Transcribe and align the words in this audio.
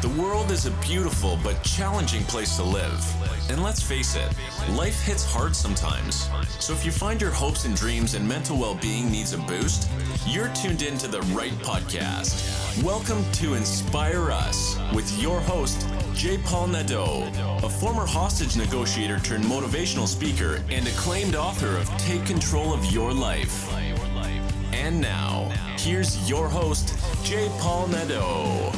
The 0.00 0.08
world 0.08 0.50
is 0.50 0.64
a 0.64 0.70
beautiful 0.80 1.38
but 1.44 1.62
challenging 1.62 2.24
place 2.24 2.56
to 2.56 2.62
live. 2.62 3.04
And 3.50 3.62
let's 3.62 3.82
face 3.82 4.16
it, 4.16 4.32
life 4.70 4.98
hits 5.02 5.30
hard 5.30 5.54
sometimes. 5.54 6.26
So 6.58 6.72
if 6.72 6.86
you 6.86 6.90
find 6.90 7.20
your 7.20 7.32
hopes 7.32 7.66
and 7.66 7.76
dreams 7.76 8.14
and 8.14 8.26
mental 8.26 8.56
well 8.56 8.76
being 8.76 9.10
needs 9.10 9.34
a 9.34 9.38
boost, 9.38 9.90
you're 10.26 10.48
tuned 10.54 10.80
in 10.80 10.96
to 10.98 11.06
the 11.06 11.20
right 11.34 11.52
podcast. 11.60 12.82
Welcome 12.82 13.22
to 13.32 13.52
Inspire 13.52 14.30
Us 14.30 14.78
with 14.94 15.20
your 15.20 15.38
host, 15.38 15.86
J. 16.14 16.38
Paul 16.38 16.68
Nadeau, 16.68 17.30
a 17.62 17.68
former 17.68 18.06
hostage 18.06 18.56
negotiator 18.56 19.18
turned 19.18 19.44
motivational 19.44 20.08
speaker 20.08 20.64
and 20.70 20.88
acclaimed 20.88 21.34
author 21.34 21.76
of 21.76 21.86
Take 21.98 22.24
Control 22.24 22.72
of 22.72 22.82
Your 22.86 23.12
Life. 23.12 23.70
And 24.72 24.98
now, 24.98 25.50
here's 25.76 26.26
your 26.26 26.48
host, 26.48 26.96
J. 27.22 27.50
Paul 27.58 27.88
Nadeau. 27.88 28.72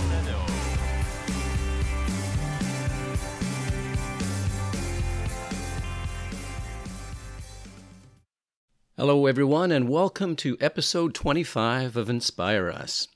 Hello, 9.05 9.27
everyone, 9.27 9.73
and 9.73 9.88
welcome 9.88 10.37
to 10.37 10.56
episode 10.61 11.12
25 11.12 11.97
of 11.97 12.09
Inspire 12.09 12.70
Us. 12.70 13.09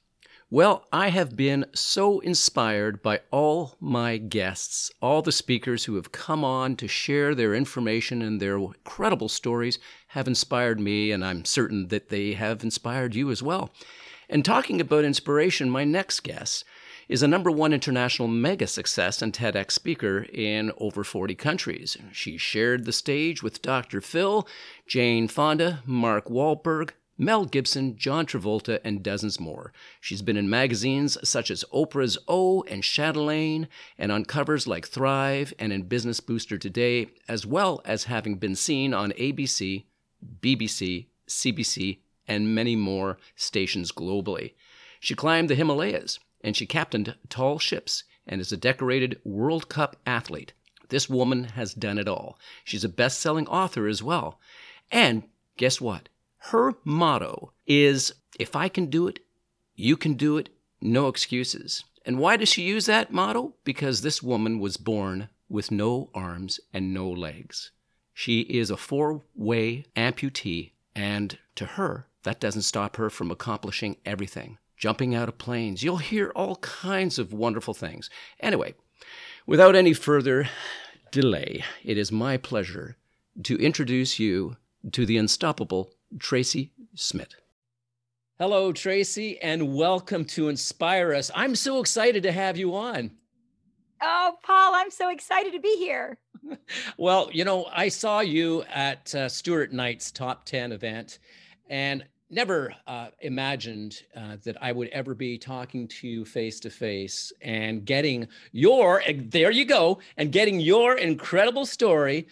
Well, 0.50 0.84
I 0.92 1.10
have 1.10 1.36
been 1.36 1.64
so 1.74 2.18
inspired 2.18 3.02
by 3.02 3.20
all 3.30 3.76
my 3.78 4.16
guests, 4.16 4.90
all 5.00 5.22
the 5.22 5.30
speakers 5.30 5.84
who 5.84 5.94
have 5.94 6.10
come 6.10 6.42
on 6.42 6.74
to 6.78 6.88
share 6.88 7.36
their 7.36 7.54
information 7.54 8.20
and 8.20 8.40
their 8.40 8.58
incredible 8.58 9.28
stories 9.28 9.78
have 10.08 10.26
inspired 10.26 10.80
me, 10.80 11.12
and 11.12 11.24
I'm 11.24 11.44
certain 11.44 11.86
that 11.86 12.08
they 12.08 12.32
have 12.32 12.64
inspired 12.64 13.14
you 13.14 13.30
as 13.30 13.40
well. 13.40 13.70
And 14.28 14.44
talking 14.44 14.80
about 14.80 15.04
inspiration, 15.04 15.70
my 15.70 15.84
next 15.84 16.24
guest 16.24 16.64
is 17.08 17.22
a 17.22 17.28
number 17.28 17.50
one 17.50 17.72
international 17.72 18.28
mega 18.28 18.66
success 18.66 19.22
and 19.22 19.32
TEDx 19.32 19.72
speaker 19.72 20.26
in 20.32 20.72
over 20.78 21.04
40 21.04 21.34
countries. 21.34 21.96
She 22.12 22.36
shared 22.36 22.84
the 22.84 22.92
stage 22.92 23.42
with 23.42 23.62
Dr. 23.62 24.00
Phil, 24.00 24.46
Jane 24.86 25.28
Fonda, 25.28 25.82
Mark 25.86 26.26
Wahlberg, 26.26 26.90
Mel 27.18 27.46
Gibson, 27.46 27.96
John 27.96 28.26
Travolta, 28.26 28.78
and 28.84 29.02
dozens 29.02 29.40
more. 29.40 29.72
She's 30.00 30.20
been 30.20 30.36
in 30.36 30.50
magazines 30.50 31.16
such 31.26 31.50
as 31.50 31.64
Oprah's 31.72 32.18
O 32.28 32.62
and 32.64 32.82
Chatelaine, 32.82 33.68
and 33.96 34.12
on 34.12 34.24
covers 34.24 34.66
like 34.66 34.86
Thrive 34.86 35.54
and 35.58 35.72
in 35.72 35.82
Business 35.82 36.20
Booster 36.20 36.58
Today, 36.58 37.08
as 37.26 37.46
well 37.46 37.80
as 37.84 38.04
having 38.04 38.36
been 38.36 38.54
seen 38.54 38.92
on 38.92 39.12
ABC, 39.12 39.84
BBC, 40.40 41.06
CBC, 41.26 41.98
and 42.28 42.54
many 42.54 42.76
more 42.76 43.16
stations 43.34 43.92
globally. 43.92 44.52
She 45.00 45.14
climbed 45.14 45.48
the 45.48 45.54
Himalayas, 45.54 46.18
and 46.42 46.56
she 46.56 46.66
captained 46.66 47.14
tall 47.28 47.58
ships 47.58 48.04
and 48.26 48.40
is 48.40 48.52
a 48.52 48.56
decorated 48.56 49.20
World 49.24 49.68
Cup 49.68 49.96
athlete. 50.06 50.52
This 50.88 51.08
woman 51.08 51.44
has 51.44 51.74
done 51.74 51.98
it 51.98 52.08
all. 52.08 52.38
She's 52.64 52.84
a 52.84 52.88
best 52.88 53.20
selling 53.20 53.46
author 53.48 53.86
as 53.86 54.02
well. 54.02 54.38
And 54.90 55.24
guess 55.56 55.80
what? 55.80 56.08
Her 56.38 56.74
motto 56.84 57.52
is 57.66 58.14
if 58.38 58.54
I 58.54 58.68
can 58.68 58.86
do 58.86 59.08
it, 59.08 59.20
you 59.74 59.96
can 59.96 60.14
do 60.14 60.36
it, 60.36 60.50
no 60.80 61.08
excuses. 61.08 61.84
And 62.04 62.18
why 62.18 62.36
does 62.36 62.48
she 62.48 62.62
use 62.62 62.86
that 62.86 63.12
motto? 63.12 63.54
Because 63.64 64.02
this 64.02 64.22
woman 64.22 64.60
was 64.60 64.76
born 64.76 65.28
with 65.48 65.70
no 65.70 66.10
arms 66.14 66.60
and 66.72 66.94
no 66.94 67.10
legs. 67.10 67.72
She 68.14 68.40
is 68.42 68.70
a 68.70 68.76
four 68.76 69.22
way 69.34 69.86
amputee, 69.96 70.72
and 70.94 71.38
to 71.56 71.66
her, 71.66 72.06
that 72.22 72.40
doesn't 72.40 72.62
stop 72.62 72.96
her 72.96 73.10
from 73.10 73.30
accomplishing 73.30 73.96
everything 74.04 74.58
jumping 74.76 75.14
out 75.14 75.28
of 75.28 75.38
planes. 75.38 75.82
You'll 75.82 75.96
hear 75.98 76.30
all 76.36 76.56
kinds 76.56 77.18
of 77.18 77.32
wonderful 77.32 77.74
things. 77.74 78.10
Anyway, 78.40 78.74
without 79.46 79.74
any 79.74 79.92
further 79.92 80.48
delay, 81.10 81.64
it 81.84 81.96
is 81.96 82.12
my 82.12 82.36
pleasure 82.36 82.96
to 83.42 83.56
introduce 83.56 84.18
you 84.18 84.56
to 84.92 85.06
the 85.06 85.16
unstoppable 85.16 85.90
Tracy 86.18 86.72
Smith. 86.94 87.34
Hello, 88.38 88.70
Tracy, 88.70 89.40
and 89.40 89.74
welcome 89.74 90.24
to 90.26 90.48
Inspire 90.48 91.14
Us. 91.14 91.30
I'm 91.34 91.54
so 91.54 91.80
excited 91.80 92.22
to 92.24 92.32
have 92.32 92.58
you 92.58 92.74
on. 92.74 93.12
Oh, 94.02 94.34
Paul, 94.42 94.74
I'm 94.74 94.90
so 94.90 95.08
excited 95.08 95.54
to 95.54 95.58
be 95.58 95.74
here. 95.78 96.18
well, 96.98 97.30
you 97.32 97.44
know, 97.46 97.66
I 97.72 97.88
saw 97.88 98.20
you 98.20 98.62
at 98.64 99.14
uh, 99.14 99.30
Stuart 99.30 99.72
Knight's 99.72 100.10
top 100.10 100.44
10 100.44 100.72
event, 100.72 101.18
and 101.70 102.04
never 102.30 102.74
uh, 102.86 103.08
imagined 103.20 104.02
uh, 104.16 104.36
that 104.44 104.56
I 104.62 104.72
would 104.72 104.88
ever 104.88 105.14
be 105.14 105.38
talking 105.38 105.86
to 105.88 106.08
you 106.08 106.24
face 106.24 106.58
to 106.60 106.70
face 106.70 107.32
and 107.40 107.84
getting 107.84 108.28
your, 108.52 109.02
there 109.16 109.50
you 109.50 109.64
go, 109.64 109.98
and 110.16 110.32
getting 110.32 110.60
your 110.60 110.96
incredible 110.96 111.66
story 111.66 112.26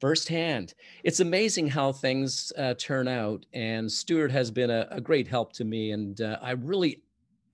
firsthand. 0.00 0.74
It's 1.02 1.20
amazing 1.20 1.68
how 1.68 1.92
things 1.92 2.52
uh, 2.56 2.74
turn 2.74 3.08
out. 3.08 3.46
And 3.52 3.90
Stuart 3.90 4.30
has 4.30 4.50
been 4.50 4.70
a, 4.70 4.86
a 4.90 5.00
great 5.00 5.26
help 5.26 5.52
to 5.54 5.64
me. 5.64 5.92
And 5.92 6.20
uh, 6.20 6.38
I 6.42 6.52
really, 6.52 7.02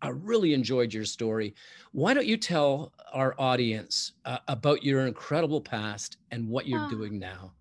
I 0.03 0.09
really 0.09 0.53
enjoyed 0.53 0.93
your 0.93 1.05
story. 1.05 1.55
Why 1.93 2.13
don't 2.13 2.27
you 2.27 2.37
tell 2.37 2.93
our 3.13 3.35
audience 3.39 4.13
uh, 4.25 4.39
about 4.49 4.83
your 4.83 5.07
incredible 5.07 5.61
past 5.61 6.19
and 6.31 6.49
what 6.49 6.67
you're 6.67 6.85
oh. 6.85 6.91
doing 6.91 7.19
now? 7.19 7.53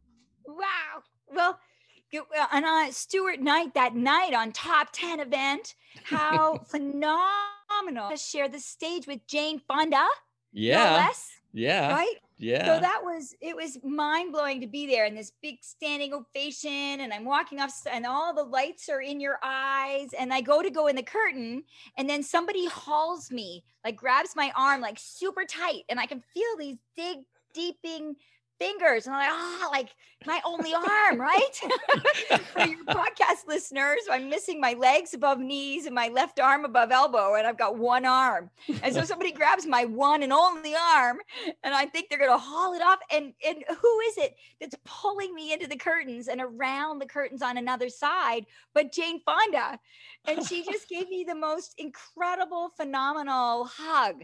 Well, 2.14 2.48
on 2.52 2.92
Stuart 2.92 3.40
Knight 3.40 3.74
that 3.74 3.96
night 3.96 4.34
on 4.34 4.52
top 4.52 4.90
10 4.94 5.20
event. 5.20 5.76
How 6.04 6.58
phenomenal 6.68 8.10
to 8.10 8.18
share 8.18 8.48
the 8.48 8.60
stage 8.60 9.08
with 9.08 9.26
Jane 9.28 9.60
Fonda. 9.60 10.06
Yeah. 10.52 11.08
No 11.08 11.12
yeah. 11.54 11.94
Right? 11.94 12.16
Yeah. 12.38 12.66
So 12.66 12.82
that 12.82 13.02
was 13.04 13.36
it 13.42 13.56
was 13.56 13.78
mind 13.84 14.34
blowing 14.34 14.60
to 14.62 14.68
be 14.68 14.88
there 14.88 15.06
in 15.06 15.16
this 15.16 15.32
big 15.42 15.58
standing 15.62 16.14
ovation 16.14 17.00
and 17.00 17.14
I'm 17.14 17.24
walking 17.24 17.60
off 17.60 17.72
and 17.90 18.06
all 18.06 18.34
the 18.34 18.44
lights 18.44 18.90
are 18.90 19.02
in 19.02 19.22
your 19.22 19.38
eyes 19.44 20.10
and 20.18 20.34
I 20.34 20.42
go 20.42 20.62
to 20.62 20.70
go 20.70 20.88
in 20.88 20.96
the 20.96 21.04
curtain 21.04 21.64
and 21.98 22.10
then 22.10 22.22
somebody 22.22 22.68
hauls 22.68 23.32
me 23.32 23.64
like 23.86 23.96
grabs 23.96 24.36
my 24.36 24.52
arm 24.58 24.82
like 24.82 24.98
super 25.00 25.46
tight 25.46 25.84
and 25.90 26.00
I 26.00 26.06
can 26.06 26.22
feel 26.34 26.58
these 26.58 26.78
big 26.98 27.20
deeping 27.54 28.16
fingers. 28.64 29.06
And 29.06 29.16
I'm 29.16 29.22
like, 29.22 29.30
oh, 29.34 29.70
like 29.72 29.90
my 30.26 30.40
only 30.46 30.74
arm, 30.74 31.20
right? 31.20 31.56
For 32.54 32.62
your 32.62 32.86
podcast 32.86 33.48
listeners, 33.48 34.00
I'm 34.10 34.30
missing 34.30 34.62
my 34.62 34.74
legs 34.74 35.14
above 35.14 35.40
knees 35.40 35.86
and 35.86 35.94
my 35.94 36.08
left 36.08 36.40
arm 36.40 36.64
above 36.64 36.92
elbow, 36.92 37.36
and 37.36 37.46
I've 37.46 37.58
got 37.58 37.78
one 37.78 38.06
arm. 38.06 38.50
And 38.82 38.94
so 38.94 39.04
somebody 39.04 39.32
grabs 39.32 39.66
my 39.66 39.86
one 39.86 40.24
and 40.24 40.32
only 40.32 40.76
arm, 40.76 41.18
and 41.64 41.74
I 41.74 41.86
think 41.86 42.10
they're 42.10 42.20
gonna 42.20 42.38
haul 42.38 42.74
it 42.74 42.82
off. 42.82 43.00
And 43.12 43.34
and 43.46 43.64
who 43.68 44.00
is 44.08 44.18
it 44.18 44.36
that's 44.62 44.76
pulling 44.86 45.34
me 45.34 45.52
into 45.52 45.68
the 45.68 45.76
curtains 45.76 46.28
and 46.28 46.42
around 46.42 47.00
the 47.00 47.06
curtains 47.06 47.42
on 47.42 47.58
another 47.58 47.90
side? 47.90 48.46
But 48.74 48.94
Jane 48.94 49.20
Fonda. 49.26 49.80
And 50.26 50.46
she 50.46 50.64
just 50.72 50.88
gave 50.88 51.10
me 51.10 51.26
the 51.28 51.36
most 51.36 51.76
incredible, 51.78 52.70
phenomenal 52.78 53.66
hug 53.66 54.24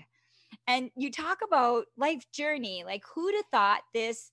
and 0.70 0.92
you 0.96 1.12
talk 1.12 1.40
about 1.46 1.86
life 1.98 2.24
journey 2.32 2.84
like 2.86 3.04
who'd 3.14 3.36
have 3.36 3.46
thought 3.52 3.82
this 3.94 4.32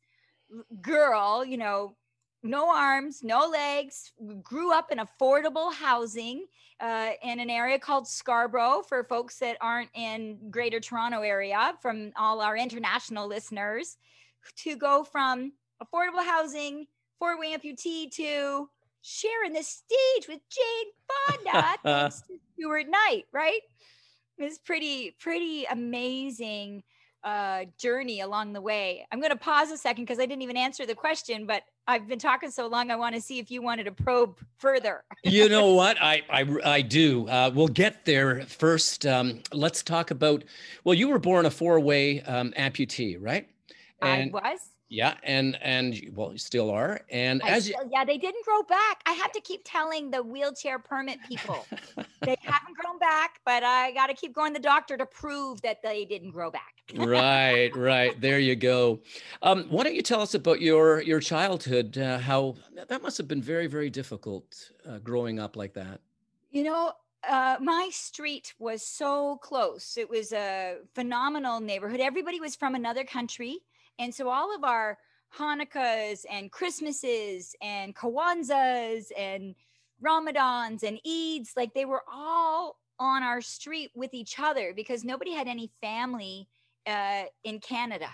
girl 0.81 1.45
you 1.45 1.57
know 1.57 1.97
no 2.43 2.71
arms 2.71 3.21
no 3.25 3.49
legs 3.49 4.13
grew 4.43 4.73
up 4.73 4.93
in 4.93 4.99
affordable 4.99 5.73
housing 5.75 6.47
uh, 6.79 7.13
in 7.23 7.41
an 7.41 7.49
area 7.49 7.79
called 7.79 8.07
scarborough 8.07 8.83
for 8.87 9.03
folks 9.05 9.39
that 9.39 9.57
aren't 9.61 9.89
in 9.95 10.39
greater 10.51 10.79
toronto 10.79 11.23
area 11.23 11.73
from 11.81 12.13
all 12.17 12.41
our 12.41 12.57
international 12.57 13.27
listeners 13.27 13.97
to 14.57 14.77
go 14.77 15.03
from 15.03 15.53
affordable 15.83 16.25
housing 16.25 16.87
four-way 17.19 17.57
amputee 17.57 18.11
to 18.11 18.69
sharing 19.01 19.53
the 19.53 19.63
stage 19.63 20.29
with 20.29 20.41
jane 20.51 21.43
fonda 21.43 21.77
thanks 21.83 22.21
to 22.29 22.39
stuart 22.53 22.87
knight 22.89 23.25
right 23.33 23.63
it's 24.39 24.59
pretty 24.59 25.17
pretty 25.19 25.65
amazing 25.65 26.83
uh, 27.25 27.65
journey 27.77 28.21
along 28.21 28.53
the 28.53 28.61
way. 28.61 29.05
I'm 29.11 29.19
going 29.19 29.33
to 29.33 29.37
pause 29.37 29.73
a 29.73 29.77
second 29.77 30.05
because 30.05 30.21
I 30.21 30.27
didn't 30.27 30.43
even 30.43 30.57
answer 30.57 30.87
the 30.87 30.95
question, 30.95 31.45
but 31.45 31.63
I've 31.89 32.07
been 32.07 32.21
talking 32.21 32.53
so 32.53 32.69
long. 32.69 32.91
I 32.93 32.97
want 32.97 33.17
to 33.17 33.21
see 33.21 33.41
if 33.41 33.51
you 33.51 33.63
wanted 33.63 33.85
to 33.85 33.93
probe 33.93 34.39
further. 34.59 35.03
you 35.25 35.49
know 35.49 35.75
what? 35.75 36.01
I 36.01 36.23
I, 36.31 36.57
I 36.65 36.83
do. 36.83 37.29
Uh, 37.29 37.51
we'll 37.53 37.69
get 37.69 38.05
there 38.05 38.43
first. 38.43 39.07
Um, 39.07 39.41
let's 39.53 39.83
talk 39.83 40.11
about. 40.11 40.45
Well, 40.85 40.95
you 40.95 41.09
were 41.09 41.19
born 41.19 41.47
a 41.47 41.51
four-way 41.51 42.23
um, 42.23 42.53
amputee, 42.57 43.17
right? 43.21 43.49
And, 44.03 44.31
I 44.35 44.53
was. 44.53 44.61
Yeah, 44.89 45.15
and 45.25 45.59
and 45.63 46.01
well, 46.15 46.33
you 46.33 46.39
still 46.39 46.71
are. 46.71 47.01
And 47.11 47.43
I 47.43 47.51
as 47.51 47.65
still, 47.65 47.83
you, 47.83 47.91
yeah, 47.93 48.05
they 48.05 48.19
didn't 48.19 48.45
grow 48.45 48.63
back. 48.63 49.03
I 49.05 49.13
have 49.13 49.33
to 49.33 49.41
keep 49.41 49.63
telling 49.65 50.11
the 50.11 50.23
wheelchair 50.23 50.79
permit 50.79 51.19
people 51.29 51.67
they 52.21 52.37
haven't 52.43 52.77
grown 52.77 52.99
back, 52.99 53.41
but 53.45 53.63
I 53.63 53.93
got 53.93 54.09
to 54.09 54.15
keep 54.15 54.35
going 54.35 54.53
to 54.55 54.61
the 54.61 54.63
doctor 54.63 54.97
to 54.97 55.07
prove 55.07 55.61
that 55.63 55.83
they 55.83 56.05
didn't 56.05 56.31
grow 56.31 56.51
back. 56.51 56.75
right, 56.95 57.75
right. 57.77 58.21
There 58.27 58.39
you 58.39 58.57
go. 58.57 59.01
Um, 59.43 59.65
why 59.65 59.85
don't 59.85 59.95
you 59.95 60.03
tell 60.03 60.21
us 60.21 60.35
about 60.35 60.61
your 60.61 61.01
your 61.03 61.21
childhood? 61.21 61.99
Uh, 61.99 62.19
how 62.19 62.57
that 62.89 63.03
must 63.03 63.19
have 63.19 63.29
been 63.29 63.43
very 63.43 63.67
very 63.67 63.91
difficult 63.91 64.71
uh, 64.89 64.99
growing 64.99 65.39
up 65.39 65.57
like 65.57 65.75
that. 65.75 66.01
You 66.51 66.65
know, 66.65 66.93
uh, 67.29 67.57
my 67.61 67.91
street 67.93 68.55
was 68.59 68.83
so 68.83 69.37
close. 69.43 69.97
It 69.97 70.09
was 70.09 70.33
a 70.33 70.79
phenomenal 70.95 71.61
neighborhood. 71.61 72.01
Everybody 72.01 72.41
was 72.41 72.57
from 72.57 72.75
another 72.75 73.05
country. 73.05 73.59
And 73.99 74.15
so 74.15 74.29
all 74.29 74.55
of 74.55 74.65
our 74.65 74.99
Hanukkahs 75.37 76.25
and 76.31 76.51
Christmases 76.51 77.55
and 77.61 77.95
Kwanzas 77.95 79.11
and 79.17 79.55
Ramadans 80.03 80.83
and 80.83 81.01
Eids, 81.07 81.57
like 81.57 81.75
they 81.75 81.85
were 81.85 82.03
all 82.11 82.79
on 82.99 83.23
our 83.23 83.41
street 83.41 83.91
with 83.95 84.15
each 84.15 84.39
other 84.39 84.73
because 84.75 85.05
nobody 85.05 85.33
had 85.33 85.49
any 85.49 85.71
family 85.81 86.49
uh, 86.87 87.25
in 87.45 87.61
Canada. 87.61 88.09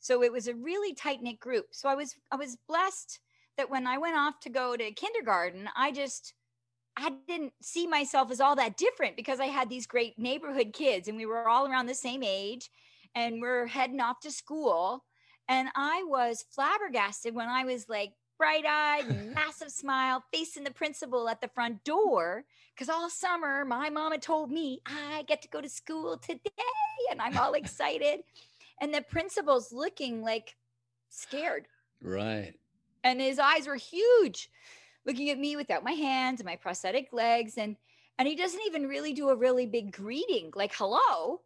So 0.00 0.22
it 0.22 0.32
was 0.32 0.48
a 0.48 0.54
really 0.54 0.94
tight 0.94 1.22
knit 1.22 1.40
group. 1.40 1.68
So 1.72 1.88
I 1.88 1.94
was 1.94 2.14
I 2.30 2.36
was 2.36 2.56
blessed 2.68 3.20
that 3.56 3.70
when 3.70 3.86
I 3.86 3.98
went 3.98 4.16
off 4.16 4.40
to 4.40 4.50
go 4.50 4.76
to 4.76 4.92
kindergarten, 4.92 5.68
I 5.76 5.92
just 5.92 6.34
I 6.96 7.12
didn't 7.28 7.52
see 7.60 7.86
myself 7.86 8.30
as 8.30 8.40
all 8.40 8.56
that 8.56 8.76
different 8.76 9.16
because 9.16 9.40
I 9.40 9.46
had 9.46 9.68
these 9.68 9.86
great 9.86 10.18
neighborhood 10.18 10.72
kids 10.72 11.08
and 11.08 11.16
we 11.16 11.26
were 11.26 11.48
all 11.48 11.66
around 11.66 11.86
the 11.86 11.94
same 11.94 12.22
age 12.22 12.70
and 13.14 13.40
we're 13.40 13.66
heading 13.66 14.00
off 14.00 14.20
to 14.20 14.30
school. 14.30 15.04
And 15.50 15.68
I 15.74 16.04
was 16.06 16.44
flabbergasted 16.48 17.34
when 17.34 17.48
I 17.48 17.64
was 17.64 17.88
like 17.88 18.12
bright 18.38 18.64
eyed, 18.64 19.34
massive 19.34 19.70
smile, 19.70 20.22
facing 20.32 20.62
the 20.62 20.70
principal 20.70 21.28
at 21.28 21.40
the 21.40 21.48
front 21.48 21.82
door. 21.82 22.44
Because 22.72 22.88
all 22.88 23.10
summer, 23.10 23.64
my 23.64 23.90
mama 23.90 24.16
told 24.18 24.52
me 24.52 24.80
I 24.86 25.24
get 25.26 25.42
to 25.42 25.48
go 25.48 25.60
to 25.60 25.68
school 25.68 26.16
today. 26.16 26.40
And 27.10 27.20
I'm 27.20 27.36
all 27.36 27.52
excited. 27.54 28.20
And 28.80 28.94
the 28.94 29.02
principal's 29.02 29.72
looking 29.72 30.22
like 30.22 30.54
scared. 31.10 31.66
Right. 32.00 32.54
And 33.02 33.20
his 33.20 33.40
eyes 33.40 33.66
were 33.66 33.74
huge, 33.74 34.50
looking 35.04 35.30
at 35.30 35.38
me 35.38 35.56
without 35.56 35.82
my 35.82 35.92
hands 35.92 36.38
and 36.38 36.46
my 36.46 36.56
prosthetic 36.56 37.12
legs. 37.12 37.58
And 37.58 37.76
and 38.20 38.28
he 38.28 38.36
doesn't 38.36 38.62
even 38.66 38.86
really 38.86 39.14
do 39.14 39.30
a 39.30 39.36
really 39.36 39.66
big 39.66 39.90
greeting, 39.90 40.52
like 40.54 40.74
hello, 40.74 41.40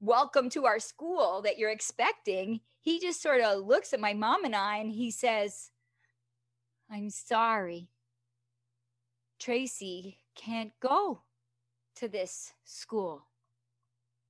welcome 0.00 0.50
to 0.50 0.66
our 0.66 0.78
school 0.78 1.42
that 1.42 1.58
you're 1.58 1.70
expecting. 1.70 2.60
He 2.80 3.00
just 3.00 3.22
sort 3.22 3.40
of 3.40 3.66
looks 3.66 3.92
at 3.92 4.00
my 4.00 4.12
mom 4.12 4.44
and 4.44 4.54
I 4.54 4.76
and 4.78 4.90
he 4.90 5.10
says, 5.10 5.70
I'm 6.90 7.10
sorry. 7.10 7.88
Tracy 9.38 10.18
can't 10.34 10.72
go 10.80 11.22
to 11.96 12.08
this 12.08 12.52
school. 12.64 13.26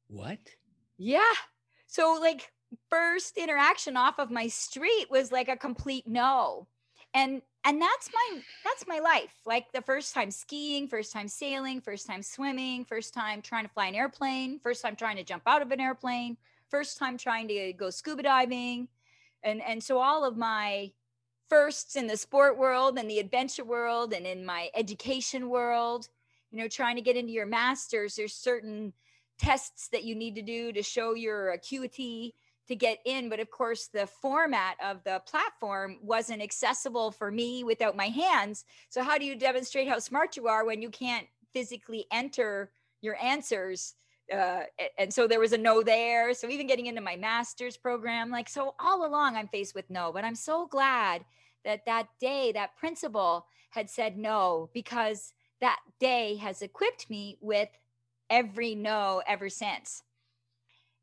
What? 0.09 0.39
Yeah. 0.97 1.33
So, 1.87 2.19
like, 2.21 2.53
first 2.89 3.37
interaction 3.37 3.97
off 3.97 4.19
of 4.19 4.31
my 4.31 4.49
street 4.49 5.07
was 5.11 5.33
like 5.33 5.49
a 5.49 5.57
complete 5.57 6.07
no. 6.07 6.69
And 7.17 7.41
and 7.65 7.81
that's 7.81 8.11
my 8.13 8.41
that's 8.63 8.87
my 8.87 8.99
life. 8.99 9.33
Like 9.47 9.73
the 9.73 9.81
first 9.81 10.13
time 10.15 10.31
skiing, 10.31 10.87
first 10.87 11.15
time 11.15 11.29
sailing, 11.29 11.81
first 11.81 12.07
time 12.07 12.23
swimming, 12.23 12.85
first 12.85 13.15
time 13.15 13.41
trying 13.41 13.65
to 13.65 13.71
fly 13.71 13.87
an 13.87 13.95
airplane, 13.95 14.61
first 14.61 14.83
time 14.83 14.95
trying 14.95 15.17
to 15.17 15.25
jump 15.25 15.43
out 15.47 15.63
of 15.63 15.73
an 15.73 15.81
airplane, 15.81 16.37
first 16.69 16.99
time 16.99 17.17
trying 17.17 17.49
to 17.49 17.73
go 17.73 17.89
scuba 17.89 18.23
diving. 18.23 18.89
And 19.43 19.63
and 19.63 19.83
so 19.83 19.99
all 19.99 20.27
of 20.27 20.37
my 20.37 20.93
firsts 21.49 21.97
in 21.97 22.07
the 22.07 22.19
sport 22.19 22.59
world 22.59 22.99
and 22.99 23.09
the 23.09 23.19
adventure 23.19 23.65
world 23.65 24.13
and 24.13 24.27
in 24.27 24.45
my 24.45 24.69
education 24.75 25.49
world 25.49 26.09
you 26.51 26.59
know 26.59 26.69
trying 26.69 26.97
to 26.97 27.03
get 27.03 27.17
into 27.17 27.33
your 27.33 27.47
masters 27.47 28.17
there's 28.17 28.35
certain 28.35 28.93
tests 29.39 29.87
that 29.89 30.03
you 30.03 30.17
need 30.17 30.35
to 30.35 30.43
do 30.43 30.73
to 30.73 30.83
show 30.83 31.15
your 31.15 31.53
acuity 31.53 32.35
to 32.69 32.75
get 32.75 32.99
in 33.05 33.29
but 33.29 33.41
of 33.41 33.51
course 33.51 33.89
the 33.89 34.07
format 34.07 34.77
of 34.85 35.03
the 35.05 35.23
platform 35.27 35.99
wasn't 36.03 36.43
accessible 36.43 37.11
for 37.11 37.31
me 37.31 37.65
without 37.65 37.97
my 37.97 38.07
hands. 38.07 38.65
So 38.89 39.03
how 39.03 39.19
do 39.19 39.25
you 39.25 39.37
demonstrate 39.37 39.89
how 39.89 39.99
smart 39.99 40.37
you 40.37 40.49
are 40.49 40.65
when 40.65 40.83
you 40.83 40.91
can't 40.91 41.27
physically 41.53 42.07
enter 42.11 42.71
your 43.01 43.17
answers 43.23 43.95
uh, 44.33 44.63
and 44.99 45.13
so 45.15 45.29
there 45.29 45.39
was 45.39 45.53
a 45.53 45.59
no 45.59 45.85
there. 45.85 46.35
So 46.35 46.49
even 46.49 46.67
getting 46.67 46.87
into 46.87 47.01
my 47.01 47.15
master's 47.15 47.77
program 47.77 48.31
like 48.31 48.49
so 48.49 48.75
all 48.81 49.07
along 49.07 49.37
i'm 49.37 49.49
faced 49.49 49.75
with 49.75 49.89
no 49.91 50.13
but 50.13 50.25
i'm 50.25 50.35
so 50.35 50.67
glad 50.67 51.25
that 51.65 51.85
that 51.87 52.09
day 52.21 52.53
that 52.53 52.77
principal 52.77 53.47
had 53.71 53.91
said 53.91 54.17
no 54.17 54.71
because 54.73 55.33
that 55.61 55.79
day 56.01 56.37
has 56.37 56.63
equipped 56.63 57.09
me 57.11 57.37
with 57.41 57.69
every 58.31 58.75
no 58.75 59.23
ever 59.27 59.49
since 59.49 60.03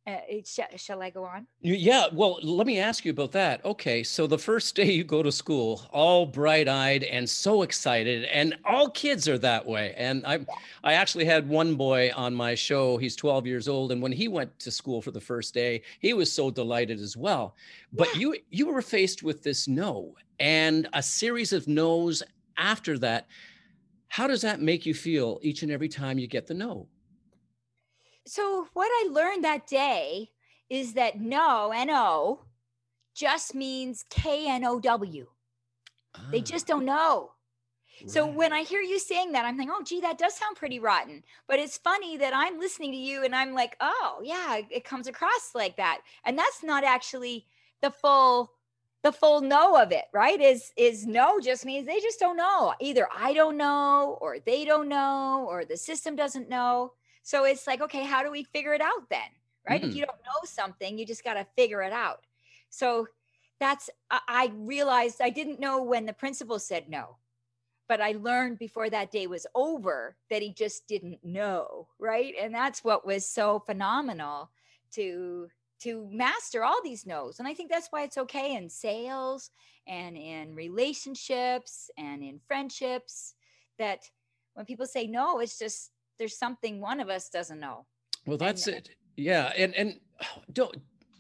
uh, 0.06 0.18
sh- 0.44 0.60
shall 0.76 1.02
I 1.02 1.10
go 1.10 1.24
on? 1.24 1.48
Yeah. 1.62 2.08
Well, 2.12 2.40
let 2.44 2.68
me 2.68 2.80
ask 2.80 3.06
you 3.06 3.12
about 3.12 3.32
that. 3.34 3.64
Okay. 3.64 4.04
So 4.04 4.28
the 4.28 4.38
first 4.38 4.76
day 4.76 4.92
you 4.92 5.04
go 5.04 5.24
to 5.24 5.32
school, 5.32 5.82
all 5.92 6.26
bright 6.26 6.68
eyed 6.68 7.04
and 7.04 7.30
so 7.30 7.62
excited, 7.62 8.26
and 8.26 8.58
all 8.66 8.90
kids 8.90 9.30
are 9.30 9.38
that 9.38 9.66
way. 9.66 9.94
And 9.96 10.26
I, 10.26 10.46
I 10.84 10.94
actually 10.94 11.26
had 11.26 11.48
one 11.48 11.76
boy 11.76 12.12
on 12.16 12.36
my 12.36 12.54
show. 12.54 12.98
He's 12.98 13.16
12 13.16 13.48
years 13.48 13.68
old, 13.68 13.92
and 13.92 14.02
when 14.02 14.12
he 14.12 14.28
went 14.28 14.58
to 14.60 14.72
school 14.72 15.02
for 15.02 15.12
the 15.12 15.22
first 15.22 15.54
day, 15.54 15.82
he 16.00 16.14
was 16.14 16.32
so 16.32 16.52
delighted 16.52 17.00
as 17.00 17.16
well. 17.16 17.56
But 17.94 18.14
yeah. 18.14 18.20
you, 18.20 18.38
you 18.50 18.68
were 18.68 18.82
faced 18.82 19.24
with 19.24 19.42
this 19.42 19.68
no 19.68 20.16
and 20.40 20.90
a 20.94 21.02
series 21.02 21.54
of 21.54 21.68
no's 21.68 22.24
after 22.58 22.98
that. 23.00 23.28
How 24.10 24.28
does 24.28 24.42
that 24.42 24.62
make 24.62 24.86
you 24.86 24.94
feel 24.94 25.40
each 25.42 25.64
and 25.64 25.72
every 25.72 25.90
time 25.90 26.20
you 26.20 26.28
get 26.28 26.46
the 26.46 26.54
no? 26.54 26.88
So, 28.26 28.68
what 28.74 28.88
I 28.88 29.10
learned 29.12 29.44
that 29.44 29.68
day 29.68 30.30
is 30.70 30.94
that 30.94 31.20
no, 31.20 31.72
N 31.76 31.90
O, 31.92 32.42
just 33.14 33.54
means 33.54 34.06
K 34.10 34.48
N 34.50 34.64
O 34.66 34.80
W. 34.80 35.28
Ah. 36.16 36.28
They 36.32 36.42
just 36.42 36.68
don't 36.68 36.86
know. 36.86 37.32
Right. 38.02 38.10
So 38.10 38.26
when 38.26 38.52
I 38.52 38.64
hear 38.64 38.82
you 38.82 38.98
saying 38.98 39.34
that, 39.34 39.46
I'm 39.46 39.58
like, 39.58 39.70
oh, 39.72 39.84
gee, 39.84 40.02
that 40.02 40.18
does 40.18 40.36
sound 40.36 40.56
pretty 40.56 40.80
rotten. 40.80 41.24
But 41.48 41.60
it's 41.60 41.78
funny 41.78 42.18
that 42.18 42.34
I'm 42.36 42.60
listening 42.60 42.92
to 42.92 42.98
you 42.98 43.24
and 43.24 43.36
I'm 43.36 43.54
like, 43.54 43.78
oh, 43.80 44.20
yeah, 44.24 44.62
it 44.70 44.84
comes 44.84 45.08
across 45.08 45.52
like 45.54 45.78
that. 45.78 46.02
And 46.26 46.38
that's 46.38 46.64
not 46.64 46.84
actually 46.84 47.46
the 47.82 47.92
full 47.92 48.52
the 49.04 49.12
full 49.12 49.42
no 49.42 49.76
of 49.80 49.92
it 49.92 50.06
right 50.14 50.40
is 50.40 50.72
is 50.78 51.06
no 51.06 51.38
just 51.38 51.66
means 51.66 51.86
they 51.86 52.00
just 52.00 52.22
don't 52.22 52.38
know 52.38 52.74
either 52.80 53.06
i 53.14 53.34
don't 53.34 53.58
know 53.58 54.18
or 54.22 54.38
they 54.40 54.64
don't 54.64 54.88
know 54.88 55.46
or 55.50 55.66
the 55.66 55.76
system 55.76 56.16
doesn't 56.16 56.48
know 56.48 56.94
so 57.24 57.46
it's 57.46 57.66
like, 57.66 57.82
okay, 57.82 58.04
how 58.04 58.22
do 58.22 58.30
we 58.30 58.44
figure 58.44 58.74
it 58.74 58.82
out 58.82 59.10
then? 59.10 59.20
Right. 59.68 59.82
Mm. 59.82 59.90
If 59.90 59.96
you 59.96 60.06
don't 60.06 60.20
know 60.20 60.46
something, 60.46 60.98
you 60.98 61.06
just 61.06 61.24
got 61.24 61.36
to 61.36 61.48
figure 61.56 61.82
it 61.82 61.94
out. 61.94 62.26
So 62.70 63.08
that's, 63.60 63.90
I 64.12 64.52
realized 64.54 65.22
I 65.22 65.30
didn't 65.30 65.60
know 65.60 65.82
when 65.82 66.06
the 66.06 66.14
principal 66.14 66.60
said 66.60 66.90
no, 66.90 67.18
but 67.88 68.02
I 68.02 68.12
learned 68.20 68.60
before 68.60 68.90
that 68.90 69.12
day 69.12 69.26
was 69.26 69.48
over 69.56 70.18
that 70.30 70.42
he 70.42 70.52
just 70.52 70.86
didn't 70.88 71.24
know. 71.24 71.88
Right. 71.98 72.34
And 72.40 72.54
that's 72.54 72.84
what 72.84 73.06
was 73.06 73.26
so 73.26 73.60
phenomenal 73.60 74.50
to 74.96 75.48
to 75.80 76.08
master 76.12 76.64
all 76.64 76.80
these 76.84 77.06
no's 77.06 77.40
and 77.40 77.48
i 77.48 77.54
think 77.54 77.70
that's 77.70 77.88
why 77.90 78.04
it's 78.04 78.18
okay 78.18 78.56
in 78.56 78.70
sales 78.70 79.50
and 79.88 80.16
in 80.16 80.56
relationships 80.56 81.90
and 81.98 82.24
in 82.24 82.40
friendships 82.48 83.34
that 83.78 84.00
when 84.54 84.66
people 84.66 84.86
say 84.86 85.08
no 85.08 85.40
it's 85.40 85.60
just 85.60 85.92
there's 86.18 86.38
something 86.38 86.80
one 86.80 87.00
of 87.00 87.10
us 87.10 87.30
doesn't 87.30 87.60
know. 87.60 87.86
Well, 88.26 88.38
that's 88.38 88.68
and, 88.68 88.78
it. 88.78 88.90
Yeah, 89.18 89.52
and 89.58 89.74
and 89.76 90.00
don't 90.54 90.76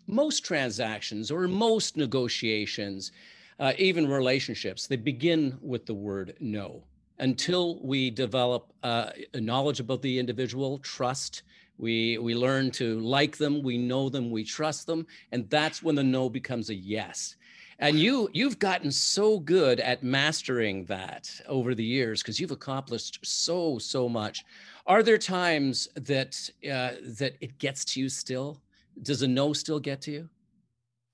most 0.08 0.44
transactions 0.44 1.32
or 1.32 1.48
most 1.48 1.96
negotiations, 1.96 3.12
uh, 3.60 3.74
even 3.78 4.08
relationships, 4.08 4.88
they 4.88 4.98
begin 4.98 5.58
with 5.62 5.86
the 5.86 5.94
word 5.94 6.36
no. 6.40 6.84
Until 7.20 7.80
we 7.82 8.10
develop 8.10 8.74
uh, 8.84 9.12
knowledge 9.36 9.80
about 9.80 10.02
the 10.02 10.20
individual, 10.20 10.80
trust, 10.80 11.44
we 11.78 12.18
we 12.18 12.36
learn 12.36 12.72
to 12.72 13.00
like 13.00 13.38
them, 13.38 13.64
we 13.64 13.78
know 13.78 14.10
them, 14.10 14.32
we 14.32 14.44
trust 14.44 14.88
them, 14.88 15.06
and 15.32 15.50
that's 15.50 15.82
when 15.84 15.96
the 15.96 16.04
no 16.04 16.30
becomes 16.30 16.70
a 16.70 16.76
yes 16.76 17.36
and 17.84 18.00
you 18.00 18.30
you've 18.34 18.60
gotten 18.60 18.92
so 18.92 19.40
good 19.40 19.80
at 19.80 20.04
mastering 20.04 20.86
that 20.86 21.30
over 21.48 21.76
the 21.76 21.84
years 21.84 22.22
because 22.22 22.40
you've 22.40 22.52
accomplished 22.52 23.20
so 23.24 23.78
so 23.78 24.10
much 24.10 24.44
are 24.86 25.04
there 25.04 25.18
times 25.18 25.88
that 25.96 26.50
uh, 26.70 26.92
that 27.18 27.36
it 27.40 27.58
gets 27.58 27.86
to 27.86 28.02
you 28.02 28.10
still? 28.10 28.62
Does 29.02 29.22
a 29.22 29.28
no 29.28 29.54
still 29.54 29.80
get 29.80 30.02
to 30.02 30.12
you? 30.12 30.30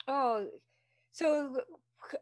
Oh, 0.07 0.47
so 1.11 1.61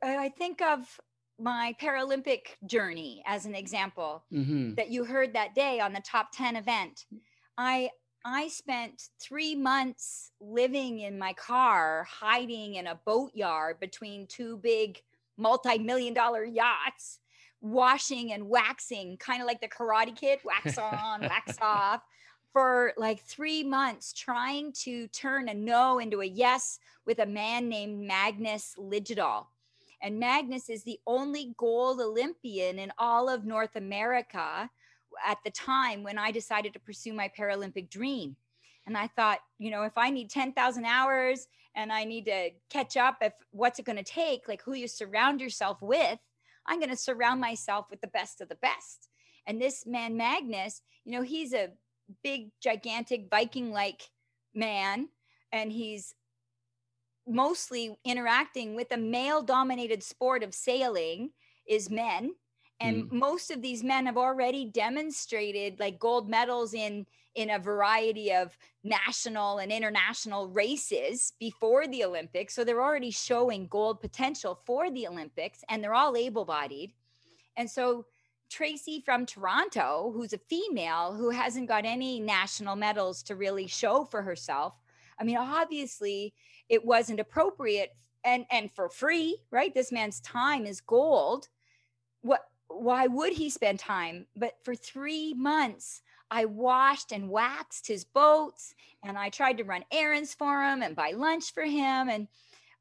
I 0.03 0.29
think 0.37 0.61
of 0.61 0.99
my 1.39 1.75
Paralympic 1.79 2.57
journey 2.65 3.23
as 3.25 3.45
an 3.45 3.55
example 3.55 4.25
mm-hmm. 4.33 4.73
that 4.73 4.89
you 4.89 5.05
heard 5.05 5.33
that 5.33 5.55
day 5.55 5.79
on 5.79 5.93
the 5.93 6.01
top 6.01 6.29
10 6.33 6.57
event. 6.57 7.05
I 7.57 7.89
I 8.29 8.49
spent 8.49 9.03
three 9.21 9.55
months 9.55 10.31
living 10.41 10.99
in 10.99 11.17
my 11.17 11.31
car, 11.31 12.05
hiding 12.09 12.75
in 12.75 12.87
a 12.87 12.99
boatyard 13.05 13.79
between 13.79 14.27
two 14.27 14.57
big 14.57 15.01
multi 15.37 15.77
million 15.77 16.13
dollar 16.13 16.43
yachts 16.43 17.19
washing 17.61 18.33
and 18.33 18.49
waxing, 18.49 19.15
kind 19.17 19.41
of 19.41 19.47
like 19.47 19.61
the 19.61 19.67
Karate 19.69 20.13
Kid, 20.13 20.39
wax 20.43 20.77
on, 20.77 21.21
wax 21.21 21.55
off, 21.61 22.01
for 22.51 22.91
like 22.97 23.21
three 23.21 23.63
months, 23.63 24.11
trying 24.11 24.73
to 24.73 25.07
turn 25.07 25.47
a 25.47 25.53
no 25.53 25.99
into 25.99 26.19
a 26.19 26.25
yes 26.25 26.79
with 27.05 27.19
a 27.19 27.25
man 27.25 27.69
named 27.69 28.05
Magnus 28.05 28.75
Liljedahl. 28.77 29.45
And 30.01 30.19
Magnus 30.19 30.69
is 30.69 30.83
the 30.83 30.99
only 31.07 31.55
gold 31.57 32.01
Olympian 32.01 32.77
in 32.77 32.91
all 32.97 33.29
of 33.29 33.45
North 33.45 33.77
America 33.77 34.69
at 35.25 35.37
the 35.43 35.51
time 35.51 36.03
when 36.03 36.17
I 36.17 36.31
decided 36.31 36.73
to 36.73 36.79
pursue 36.79 37.13
my 37.13 37.29
Paralympic 37.29 37.89
dream. 37.89 38.35
And 38.85 38.97
I 38.97 39.07
thought, 39.07 39.39
you 39.59 39.69
know, 39.69 39.83
if 39.83 39.97
I 39.97 40.09
need 40.09 40.29
10,000 40.29 40.85
hours 40.85 41.47
and 41.75 41.91
I 41.91 42.05
need 42.05 42.25
to 42.25 42.51
catch 42.69 42.95
up, 42.95 43.17
if 43.21 43.33
what's 43.51 43.79
it 43.79 43.85
going 43.85 43.97
to 43.97 44.03
take, 44.03 44.47
like 44.47 44.61
who 44.61 44.73
you 44.73 44.87
surround 44.87 45.41
yourself 45.41 45.81
with, 45.81 46.19
I'm 46.65 46.79
going 46.79 46.89
to 46.89 46.97
surround 46.97 47.41
myself 47.41 47.87
with 47.89 48.01
the 48.01 48.07
best 48.07 48.41
of 48.41 48.49
the 48.49 48.55
best. 48.55 49.09
And 49.45 49.61
this 49.61 49.85
man, 49.85 50.17
Magnus, 50.17 50.81
you 51.05 51.13
know, 51.13 51.21
he's 51.21 51.53
a 51.53 51.69
big, 52.23 52.51
gigantic 52.61 53.29
Viking 53.29 53.71
like 53.71 54.09
man, 54.53 55.09
and 55.51 55.71
he's 55.71 56.13
mostly 57.27 57.97
interacting 58.05 58.75
with 58.75 58.91
a 58.91 58.97
male 58.97 59.41
dominated 59.41 60.01
sport 60.01 60.43
of 60.43 60.53
sailing 60.53 61.31
is 61.67 61.89
men 61.89 62.31
and 62.79 63.03
mm. 63.03 63.11
most 63.11 63.51
of 63.51 63.61
these 63.61 63.83
men 63.83 64.05
have 64.05 64.17
already 64.17 64.65
demonstrated 64.65 65.79
like 65.79 65.99
gold 65.99 66.29
medals 66.29 66.73
in 66.73 67.05
in 67.35 67.51
a 67.51 67.59
variety 67.59 68.33
of 68.33 68.57
national 68.83 69.59
and 69.59 69.71
international 69.71 70.47
races 70.49 71.33
before 71.39 71.87
the 71.87 72.03
olympics. 72.03 72.53
So 72.53 72.63
they're 72.63 72.81
already 72.81 73.11
showing 73.11 73.67
gold 73.67 74.01
potential 74.01 74.59
for 74.65 74.89
the 74.89 75.07
olympics 75.07 75.63
and 75.69 75.83
they're 75.83 75.93
all 75.93 76.15
able-bodied. 76.15 76.93
And 77.55 77.69
so 77.69 78.05
tracy 78.49 79.01
from 79.03 79.25
toronto 79.25 80.09
who's 80.15 80.31
a 80.31 80.37
female 80.37 81.13
who 81.13 81.29
hasn't 81.29 81.67
got 81.67 81.83
any 81.83 82.17
national 82.17 82.77
medals 82.77 83.21
to 83.21 83.35
really 83.35 83.67
show 83.67 84.05
for 84.05 84.21
herself 84.21 84.73
i 85.19 85.23
mean 85.25 85.35
obviously 85.35 86.33
it 86.69 86.85
wasn't 86.85 87.19
appropriate 87.19 87.93
and 88.23 88.45
and 88.51 88.71
for 88.71 88.89
free 88.89 89.37
right? 89.51 89.73
This 89.73 89.91
man's 89.91 90.19
time 90.21 90.65
is 90.65 90.81
gold. 90.81 91.47
What 92.21 92.41
why 92.69 93.07
would 93.07 93.33
he 93.33 93.49
spend 93.49 93.79
time? 93.79 94.27
But 94.35 94.53
for 94.63 94.75
three 94.75 95.33
months, 95.33 96.01
I 96.29 96.45
washed 96.45 97.11
and 97.11 97.29
waxed 97.29 97.87
his 97.87 98.03
boats 98.03 98.75
and 99.03 99.17
I 99.17 99.29
tried 99.29 99.57
to 99.57 99.63
run 99.63 99.85
errands 99.91 100.33
for 100.33 100.63
him 100.63 100.81
and 100.81 100.95
buy 100.95 101.11
lunch 101.11 101.53
for 101.53 101.63
him 101.63 102.09
and 102.09 102.27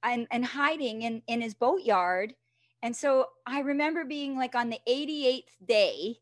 and, 0.03 0.27
and 0.31 0.45
hiding 0.45 1.03
in, 1.03 1.23
in 1.27 1.41
his 1.41 1.55
boatyard. 1.55 2.35
And 2.83 2.95
so 2.95 3.27
I 3.47 3.61
remember 3.61 4.05
being 4.05 4.37
like 4.37 4.55
on 4.55 4.71
the 4.71 4.79
88th 4.89 5.45
day 5.67 6.19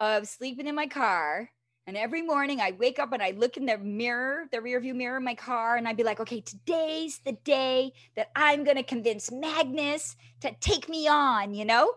of 0.00 0.28
sleeping 0.28 0.66
in 0.66 0.74
my 0.74 0.86
car. 0.86 1.50
And 1.86 1.96
every 1.96 2.22
morning 2.22 2.60
I 2.60 2.72
wake 2.72 2.98
up 2.98 3.12
and 3.12 3.22
I 3.22 3.32
look 3.32 3.56
in 3.56 3.66
the 3.66 3.78
mirror, 3.78 4.44
the 4.52 4.60
rear 4.60 4.78
view 4.80 4.94
mirror 4.94 5.16
in 5.16 5.24
my 5.24 5.34
car, 5.34 5.76
and 5.76 5.88
I'd 5.88 5.96
be 5.96 6.04
like, 6.04 6.20
okay, 6.20 6.40
today's 6.40 7.20
the 7.24 7.32
day 7.44 7.92
that 8.14 8.30
I'm 8.36 8.64
going 8.64 8.76
to 8.76 8.82
convince 8.82 9.32
Magnus 9.32 10.14
to 10.40 10.54
take 10.60 10.88
me 10.88 11.08
on, 11.08 11.54
you 11.54 11.64
know? 11.64 11.92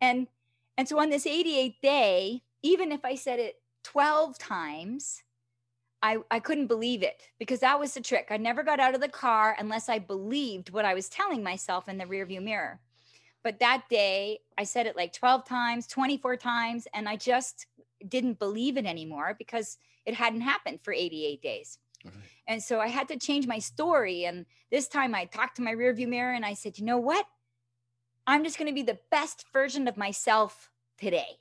And 0.00 0.28
and 0.76 0.88
so 0.88 0.98
on 0.98 1.10
this 1.10 1.26
88th 1.26 1.80
day, 1.82 2.42
even 2.62 2.92
if 2.92 3.04
I 3.04 3.14
said 3.14 3.38
it 3.38 3.56
12 3.84 4.38
times, 4.38 5.22
I, 6.02 6.18
I 6.30 6.40
couldn't 6.40 6.66
believe 6.66 7.02
it 7.02 7.22
because 7.38 7.60
that 7.60 7.80
was 7.80 7.94
the 7.94 8.00
trick. 8.00 8.28
I 8.30 8.36
never 8.36 8.62
got 8.62 8.80
out 8.80 8.94
of 8.94 9.00
the 9.00 9.08
car 9.08 9.56
unless 9.58 9.88
I 9.88 9.98
believed 9.98 10.70
what 10.70 10.84
I 10.84 10.94
was 10.94 11.08
telling 11.08 11.42
myself 11.42 11.88
in 11.88 11.96
the 11.96 12.04
rearview 12.04 12.42
mirror. 12.42 12.80
But 13.42 13.60
that 13.60 13.84
day, 13.88 14.40
I 14.58 14.64
said 14.64 14.86
it 14.86 14.96
like 14.96 15.12
12 15.12 15.46
times, 15.46 15.86
24 15.86 16.36
times, 16.36 16.88
and 16.94 17.08
I 17.08 17.16
just 17.16 17.66
didn't 18.08 18.38
believe 18.38 18.76
it 18.76 18.86
anymore 18.86 19.34
because 19.38 19.78
it 20.06 20.14
hadn't 20.14 20.40
happened 20.40 20.80
for 20.82 20.92
88 20.92 21.42
days. 21.42 21.78
Right. 22.04 22.14
And 22.48 22.62
so 22.62 22.80
I 22.80 22.88
had 22.88 23.08
to 23.08 23.18
change 23.18 23.46
my 23.46 23.58
story. 23.58 24.24
And 24.24 24.46
this 24.70 24.88
time 24.88 25.14
I 25.14 25.24
talked 25.26 25.56
to 25.56 25.62
my 25.62 25.72
rearview 25.72 26.08
mirror 26.08 26.32
and 26.32 26.44
I 26.44 26.54
said, 26.54 26.78
you 26.78 26.84
know 26.84 26.98
what? 26.98 27.26
I'm 28.26 28.44
just 28.44 28.58
going 28.58 28.68
to 28.68 28.74
be 28.74 28.82
the 28.82 28.98
best 29.10 29.46
version 29.52 29.86
of 29.88 29.96
myself 29.96 30.70
today. 30.98 31.38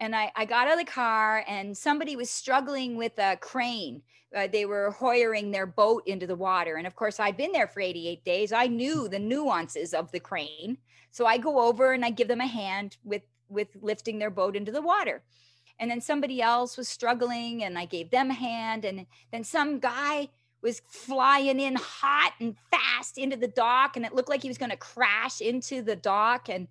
And 0.00 0.14
I, 0.14 0.30
I 0.36 0.44
got 0.44 0.68
out 0.68 0.74
of 0.74 0.78
the 0.78 0.90
car 0.90 1.44
and 1.48 1.76
somebody 1.76 2.14
was 2.14 2.30
struggling 2.30 2.96
with 2.96 3.18
a 3.18 3.36
crane. 3.36 4.02
Uh, 4.36 4.46
they 4.46 4.64
were 4.64 4.90
hoyering 4.92 5.50
their 5.50 5.66
boat 5.66 6.02
into 6.06 6.26
the 6.26 6.36
water. 6.36 6.76
And 6.76 6.86
of 6.86 6.94
course, 6.94 7.18
I'd 7.18 7.36
been 7.36 7.52
there 7.52 7.66
for 7.66 7.80
88 7.80 8.24
days. 8.24 8.52
I 8.52 8.66
knew 8.66 9.08
the 9.08 9.18
nuances 9.18 9.94
of 9.94 10.12
the 10.12 10.20
crane. 10.20 10.78
So 11.10 11.26
I 11.26 11.38
go 11.38 11.60
over 11.60 11.92
and 11.92 12.04
I 12.04 12.10
give 12.10 12.28
them 12.28 12.42
a 12.42 12.46
hand 12.46 12.98
with, 13.02 13.22
with 13.48 13.68
lifting 13.80 14.18
their 14.18 14.30
boat 14.30 14.54
into 14.54 14.70
the 14.70 14.82
water. 14.82 15.22
And 15.80 15.90
then 15.90 16.00
somebody 16.00 16.42
else 16.42 16.76
was 16.76 16.88
struggling 16.88 17.64
and 17.64 17.78
I 17.78 17.86
gave 17.86 18.10
them 18.10 18.30
a 18.30 18.34
hand. 18.34 18.84
And 18.84 19.06
then 19.32 19.42
some 19.42 19.78
guy 19.78 20.28
was 20.62 20.82
flying 20.88 21.60
in 21.60 21.76
hot 21.76 22.32
and 22.40 22.56
fast 22.70 23.18
into 23.18 23.36
the 23.36 23.48
dock 23.48 23.96
and 23.96 24.04
it 24.04 24.14
looked 24.14 24.28
like 24.28 24.42
he 24.42 24.48
was 24.48 24.58
going 24.58 24.70
to 24.70 24.76
crash 24.76 25.40
into 25.40 25.82
the 25.82 25.96
dock 25.96 26.48
and 26.48 26.68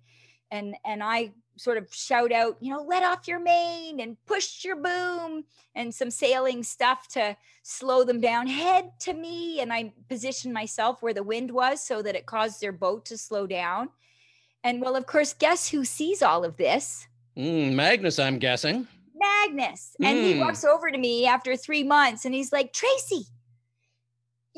and 0.50 0.74
and 0.84 1.02
I 1.02 1.32
sort 1.56 1.76
of 1.76 1.92
shout 1.92 2.32
out, 2.32 2.56
you 2.60 2.72
know, 2.72 2.82
let 2.82 3.02
off 3.02 3.26
your 3.26 3.40
main 3.40 4.00
and 4.00 4.16
push 4.26 4.64
your 4.64 4.76
boom 4.76 5.44
and 5.74 5.94
some 5.94 6.10
sailing 6.10 6.62
stuff 6.62 7.08
to 7.08 7.36
slow 7.62 8.04
them 8.04 8.20
down. 8.20 8.46
Head 8.46 8.92
to 9.00 9.12
me 9.12 9.60
and 9.60 9.72
I 9.72 9.92
positioned 10.08 10.54
myself 10.54 11.02
where 11.02 11.14
the 11.14 11.22
wind 11.22 11.50
was 11.50 11.84
so 11.84 12.00
that 12.02 12.14
it 12.14 12.26
caused 12.26 12.60
their 12.60 12.72
boat 12.72 13.04
to 13.06 13.18
slow 13.18 13.46
down. 13.46 13.88
And 14.64 14.80
well, 14.80 14.96
of 14.96 15.06
course, 15.06 15.34
guess 15.34 15.68
who 15.68 15.84
sees 15.84 16.22
all 16.22 16.44
of 16.44 16.56
this? 16.56 17.06
Mm, 17.36 17.74
Magnus, 17.74 18.18
I'm 18.18 18.38
guessing. 18.38 18.86
Magnus. 19.14 19.96
And 20.02 20.18
mm. 20.18 20.34
he 20.34 20.38
walks 20.38 20.64
over 20.64 20.90
to 20.90 20.98
me 20.98 21.26
after 21.26 21.56
three 21.56 21.84
months 21.84 22.24
and 22.24 22.34
he's 22.34 22.52
like, 22.52 22.72
Tracy, 22.72 23.26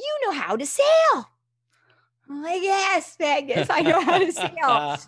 you 0.00 0.19
know 0.25 0.33
how 0.33 0.57
to 0.57 0.66
sail. 0.66 1.28
I'm 2.28 2.42
like, 2.42 2.62
yes, 2.62 3.16
Magnus, 3.19 3.69
I 3.71 3.80
know 3.80 4.00
how 4.00 4.19
to 4.19 4.33
sail. 4.33 4.99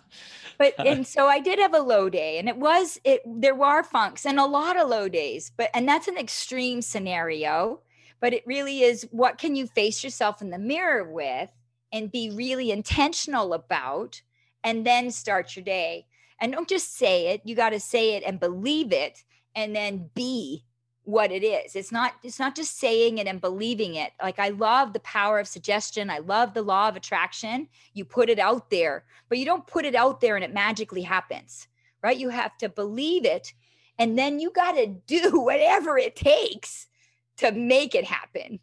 but 0.57 0.73
and 0.77 1.07
so 1.07 1.27
I 1.27 1.39
did 1.39 1.57
have 1.59 1.73
a 1.73 1.79
low 1.79 2.09
day, 2.09 2.37
and 2.37 2.49
it 2.49 2.57
was 2.57 2.99
it. 3.03 3.21
There 3.25 3.55
were 3.55 3.83
funks 3.83 4.25
and 4.25 4.39
a 4.39 4.45
lot 4.45 4.79
of 4.79 4.89
low 4.89 5.07
days, 5.07 5.51
but 5.55 5.69
and 5.73 5.87
that's 5.87 6.07
an 6.07 6.17
extreme 6.17 6.81
scenario. 6.81 7.81
But 8.19 8.33
it 8.33 8.43
really 8.45 8.81
is 8.81 9.07
what 9.11 9.37
can 9.37 9.55
you 9.55 9.67
face 9.67 10.03
yourself 10.03 10.41
in 10.41 10.49
the 10.49 10.57
mirror 10.57 11.11
with 11.11 11.49
and 11.91 12.11
be 12.11 12.31
really 12.33 12.71
intentional 12.71 13.53
about, 13.53 14.21
and 14.63 14.85
then 14.85 15.11
start 15.11 15.55
your 15.55 15.65
day. 15.65 16.05
And 16.39 16.51
don't 16.51 16.69
just 16.69 16.97
say 16.97 17.27
it; 17.27 17.41
you 17.45 17.55
got 17.55 17.69
to 17.69 17.79
say 17.79 18.15
it 18.15 18.23
and 18.25 18.39
believe 18.39 18.91
it, 18.91 19.23
and 19.55 19.75
then 19.75 20.09
be 20.13 20.65
what 21.05 21.31
it 21.31 21.43
is. 21.43 21.75
It's 21.75 21.91
not 21.91 22.13
it's 22.23 22.39
not 22.39 22.55
just 22.55 22.79
saying 22.79 23.17
it 23.17 23.27
and 23.27 23.41
believing 23.41 23.95
it. 23.95 24.11
Like 24.21 24.39
i 24.39 24.49
love 24.49 24.93
the 24.93 24.99
power 25.01 25.39
of 25.39 25.47
suggestion. 25.47 26.09
I 26.09 26.19
love 26.19 26.53
the 26.53 26.61
law 26.61 26.87
of 26.87 26.95
attraction. 26.95 27.67
You 27.93 28.05
put 28.05 28.29
it 28.29 28.39
out 28.39 28.69
there 28.69 29.03
but 29.29 29.37
you 29.37 29.45
don't 29.45 29.67
put 29.67 29.85
it 29.85 29.95
out 29.95 30.21
there 30.21 30.35
and 30.35 30.43
it 30.43 30.53
magically 30.53 31.01
happens 31.01 31.67
right? 32.03 32.17
You 32.17 32.29
have 32.29 32.57
to 32.59 32.69
believe 32.69 33.25
it 33.25 33.53
and 33.97 34.17
then 34.17 34.39
you 34.39 34.51
got 34.51 34.73
to 34.73 34.87
do 35.07 35.39
whatever 35.39 35.97
it 35.97 36.15
takes 36.15 36.87
to 37.37 37.51
make 37.51 37.95
it 37.95 38.05
happen. 38.05 38.59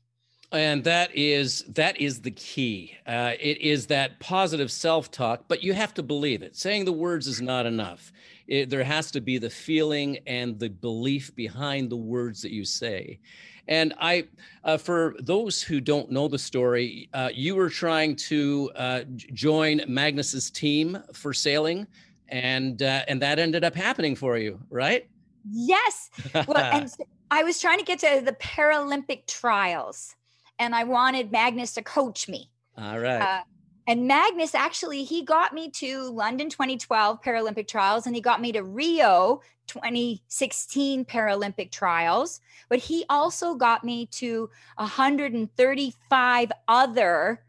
And 0.52 0.82
that 0.82 1.14
is 1.14 1.62
that 1.68 2.00
is 2.00 2.22
the 2.22 2.32
key. 2.32 2.96
Uh, 3.06 3.34
it 3.38 3.58
is 3.58 3.86
that 3.86 4.18
positive 4.18 4.70
self-talk 4.72 5.44
but 5.48 5.62
you 5.62 5.72
have 5.72 5.94
to 5.94 6.02
believe 6.02 6.42
it. 6.42 6.56
Saying 6.56 6.84
the 6.84 6.92
words 6.92 7.26
is 7.26 7.40
not 7.40 7.66
enough 7.66 8.12
it, 8.50 8.68
there 8.68 8.84
has 8.84 9.12
to 9.12 9.20
be 9.20 9.38
the 9.38 9.48
feeling 9.48 10.18
and 10.26 10.58
the 10.58 10.68
belief 10.68 11.34
behind 11.36 11.88
the 11.88 11.96
words 11.96 12.42
that 12.42 12.50
you 12.50 12.64
say. 12.64 13.20
And 13.68 13.94
I, 14.00 14.24
uh, 14.64 14.76
for 14.76 15.14
those 15.20 15.62
who 15.62 15.80
don't 15.80 16.10
know 16.10 16.26
the 16.26 16.38
story, 16.38 17.08
uh, 17.14 17.30
you 17.32 17.54
were 17.54 17.70
trying 17.70 18.16
to 18.16 18.70
uh, 18.74 19.02
join 19.32 19.82
Magnus's 19.86 20.50
team 20.50 21.00
for 21.14 21.32
sailing, 21.32 21.86
and 22.28 22.82
uh, 22.82 23.04
and 23.06 23.22
that 23.22 23.38
ended 23.38 23.62
up 23.62 23.76
happening 23.76 24.16
for 24.16 24.36
you, 24.36 24.60
right? 24.70 25.08
Yes. 25.48 26.10
Well, 26.34 26.58
and 26.58 26.92
I 27.30 27.44
was 27.44 27.60
trying 27.60 27.78
to 27.78 27.84
get 27.84 28.00
to 28.00 28.22
the 28.24 28.32
Paralympic 28.32 29.28
trials, 29.28 30.16
and 30.58 30.74
I 30.74 30.82
wanted 30.82 31.30
Magnus 31.30 31.74
to 31.74 31.82
coach 31.82 32.28
me. 32.28 32.50
All 32.76 32.98
right. 32.98 33.44
And 33.90 34.06
Magnus 34.06 34.54
actually, 34.54 35.02
he 35.02 35.24
got 35.24 35.52
me 35.52 35.68
to 35.70 36.12
London 36.12 36.48
2012 36.48 37.20
Paralympic 37.22 37.66
trials 37.66 38.06
and 38.06 38.14
he 38.14 38.22
got 38.22 38.40
me 38.40 38.52
to 38.52 38.62
Rio 38.62 39.40
2016 39.66 41.04
Paralympic 41.06 41.72
trials, 41.72 42.40
but 42.68 42.78
he 42.78 43.04
also 43.10 43.56
got 43.56 43.82
me 43.82 44.06
to 44.06 44.48
135 44.76 46.52
other 46.68 47.42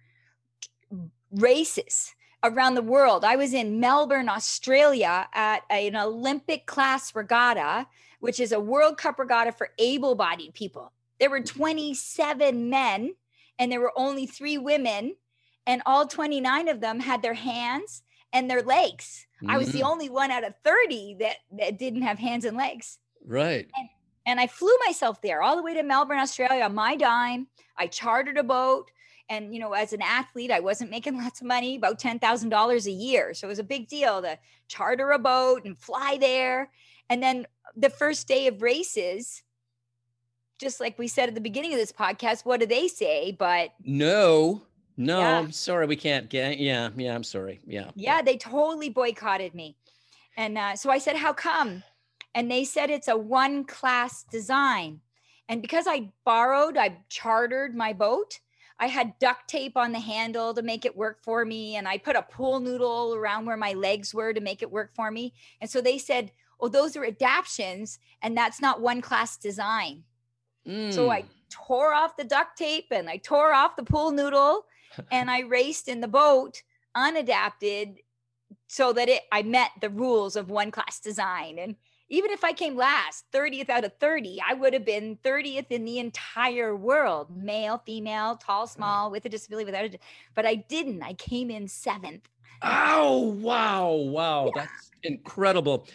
races 1.32 2.16
around 2.44 2.74
the 2.74 2.82
world. 2.82 3.24
I 3.24 3.36
was 3.36 3.54
in 3.54 3.80
Melbourne, 3.80 4.28
Australia 4.28 5.28
at 5.36 5.62
an 5.70 5.96
Olympic 5.96 6.66
class 6.66 7.14
regatta, 7.14 7.86
which 8.20 8.40
is 8.40 8.52
a 8.52 8.60
World 8.60 8.98
Cup 8.98 9.20
regatta 9.20 9.52
for 9.52 9.70
able 9.78 10.16
bodied 10.16 10.56
people. 10.56 10.92
There 11.20 11.30
were 11.30 11.42
27 11.42 12.68
men 12.68 13.14
and 13.60 13.72
there 13.72 13.80
were 13.80 13.94
only 13.96 14.26
three 14.26 14.58
women 14.58 15.18
and 15.68 15.82
all 15.86 16.08
29 16.08 16.68
of 16.68 16.82
them 16.82 17.00
had 17.00 17.22
their 17.22 17.34
hands 17.34 18.04
and 18.34 18.50
their 18.50 18.62
legs. 18.62 19.28
Mm-hmm. 19.38 19.52
I 19.52 19.58
was 19.58 19.72
the 19.72 19.80
mm-hmm. 19.80 19.88
only 19.88 20.10
one 20.10 20.32
out 20.32 20.44
of 20.44 20.54
30 20.64 21.18
that, 21.20 21.38
that 21.58 21.78
didn't 21.78 22.04
have 22.04 22.20
hands 22.20 22.46
and 22.46 22.58
legs. 22.58 23.00
Right. 23.26 23.70
And, 23.78 23.90
and 24.26 24.40
I 24.40 24.48
flew 24.48 24.74
myself 24.86 25.22
there 25.22 25.42
all 25.42 25.56
the 25.56 25.64
way 25.64 25.74
to 25.74 25.84
Melbourne, 25.84 26.20
Australia 26.20 26.64
on 26.64 26.76
my 26.76 26.96
dime. 26.96 27.48
I 27.78 27.88
chartered 27.88 28.38
a 28.38 28.44
boat. 28.44 28.92
And, 29.30 29.54
you 29.54 29.62
know, 29.62 29.72
as 29.74 29.94
an 29.94 30.02
athlete, 30.02 30.52
I 30.52 30.60
wasn't 30.60 30.92
making 30.92 31.18
lots 31.22 31.42
of 31.42 31.48
money, 31.48 31.76
about 31.76 32.00
$10,000 32.00 32.86
a 32.86 32.92
year. 32.92 33.34
So 33.34 33.48
it 33.48 33.50
was 33.50 33.60
a 33.60 33.64
big 33.64 33.88
deal 33.88 34.22
to 34.22 34.38
charter 34.68 35.12
a 35.12 35.20
boat 35.20 35.66
and 35.66 35.78
fly 35.78 36.18
there. 36.20 36.70
And 37.10 37.22
then 37.22 37.46
the 37.76 37.90
first 37.90 38.28
day 38.28 38.48
of 38.48 38.62
races, 38.62 39.44
just 40.60 40.80
like 40.80 40.98
we 41.00 41.08
said 41.08 41.28
at 41.28 41.36
the 41.36 41.42
beginning 41.42 41.74
of 41.74 41.80
this 41.80 41.92
podcast, 41.92 42.46
what 42.46 42.60
do 42.60 42.66
they 42.66 42.88
say? 42.88 43.36
But 43.38 43.74
no, 43.84 44.62
no, 45.06 45.20
Yeah. 45.20 45.40
I'm 45.40 45.52
sorry, 45.52 45.86
we 45.86 45.96
can't 45.96 46.30
get. 46.30 46.60
Yeah, 46.60 46.90
yeah, 46.96 47.16
I'm 47.16 47.24
sorry. 47.24 47.60
Yeah, 47.66 47.92
yeah, 47.96 48.22
they 48.22 48.38
totally 48.38 48.90
boycotted 48.90 49.54
me. 49.54 49.76
And 50.38 50.58
uh, 50.58 50.76
so 50.76 50.90
I 50.90 50.98
said, 50.98 51.16
How 51.18 51.34
come? 51.34 51.84
And 52.34 52.50
they 52.50 52.64
said 52.64 52.90
it's 52.90 53.08
a 53.10 53.18
one 53.18 53.66
class 53.66 54.24
design. 54.24 55.02
And 55.50 55.62
because 55.62 55.86
I 55.88 56.12
borrowed, 56.24 56.78
I 56.78 57.00
chartered 57.10 57.76
my 57.76 57.92
boat. 57.94 58.40
I 58.80 58.88
had 58.88 59.20
duct 59.20 59.48
tape 59.48 59.76
on 59.78 59.92
the 59.92 60.00
handle 60.00 60.54
to 60.54 60.62
make 60.62 60.86
it 60.86 60.96
work 60.98 61.22
for 61.24 61.46
me. 61.46 61.76
And 61.76 61.88
I 61.88 61.98
put 61.98 62.16
a 62.16 62.22
pool 62.24 62.60
noodle 62.60 63.14
around 63.14 63.46
where 63.46 63.58
my 63.58 63.74
legs 63.74 64.14
were 64.14 64.34
to 64.34 64.42
make 64.42 64.62
it 64.64 64.72
work 64.72 64.92
for 64.96 65.12
me. 65.12 65.34
And 65.60 65.70
so 65.70 65.82
they 65.82 65.98
said, 65.98 66.32
Oh, 66.60 66.68
those 66.70 66.96
are 66.96 67.04
adaptions. 67.04 68.00
And 68.22 68.38
that's 68.38 68.62
not 68.62 68.82
one 68.82 69.02
class 69.02 69.38
design. 69.38 70.04
So 70.90 71.10
I 71.10 71.24
Mm. 71.24 71.28
tore 71.50 71.94
off 71.94 72.16
the 72.18 72.24
duct 72.24 72.58
tape 72.58 72.88
and 72.92 73.10
I 73.10 73.18
tore 73.18 73.52
off 73.54 73.76
the 73.76 73.84
pool 73.84 74.12
noodle 74.12 74.66
and 75.12 75.30
I 75.30 75.42
raced 75.42 75.88
in 75.88 76.02
the 76.02 76.08
boat 76.08 76.64
unadapted 76.96 77.98
so 78.68 78.94
that 78.94 79.10
it 79.10 79.24
I 79.32 79.44
met 79.44 79.72
the 79.82 79.90
rules 79.90 80.36
of 80.36 80.50
one 80.50 80.72
class 80.72 81.00
design. 81.00 81.60
And 81.60 81.76
even 82.10 82.32
if 82.32 82.44
I 82.44 82.52
came 82.52 82.76
last, 82.76 83.26
30th 83.32 83.70
out 83.70 83.86
of 83.86 83.94
30, 84.00 84.42
I 84.46 84.54
would 84.54 84.74
have 84.74 84.86
been 84.86 85.18
30th 85.24 85.68
in 85.70 85.86
the 85.86 86.00
entire 86.00 86.76
world, 86.76 87.36
male, 87.36 87.82
female, 87.86 88.36
tall, 88.36 88.68
small, 88.68 89.10
with 89.10 89.26
a 89.26 89.30
disability, 89.30 89.66
without 89.66 89.86
a 89.86 90.00
but 90.36 90.46
I 90.46 90.56
didn't. 90.56 91.04
I 91.04 91.14
came 91.14 91.50
in 91.50 91.68
seventh. 91.70 92.28
Oh, 92.62 93.38
wow. 93.42 93.94
Wow. 93.94 94.52
That's 94.54 94.92
incredible. 95.04 95.88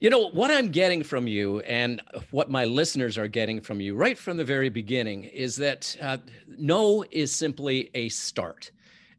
You 0.00 0.10
know, 0.10 0.28
what 0.30 0.50
I'm 0.50 0.68
getting 0.68 1.02
from 1.02 1.28
you 1.28 1.60
and 1.60 2.02
what 2.30 2.50
my 2.50 2.64
listeners 2.64 3.16
are 3.16 3.28
getting 3.28 3.60
from 3.60 3.80
you 3.80 3.94
right 3.94 4.18
from 4.18 4.36
the 4.36 4.44
very 4.44 4.68
beginning 4.68 5.24
is 5.24 5.56
that 5.56 5.96
uh, 6.00 6.18
no 6.58 7.04
is 7.10 7.32
simply 7.32 7.90
a 7.94 8.08
start. 8.08 8.70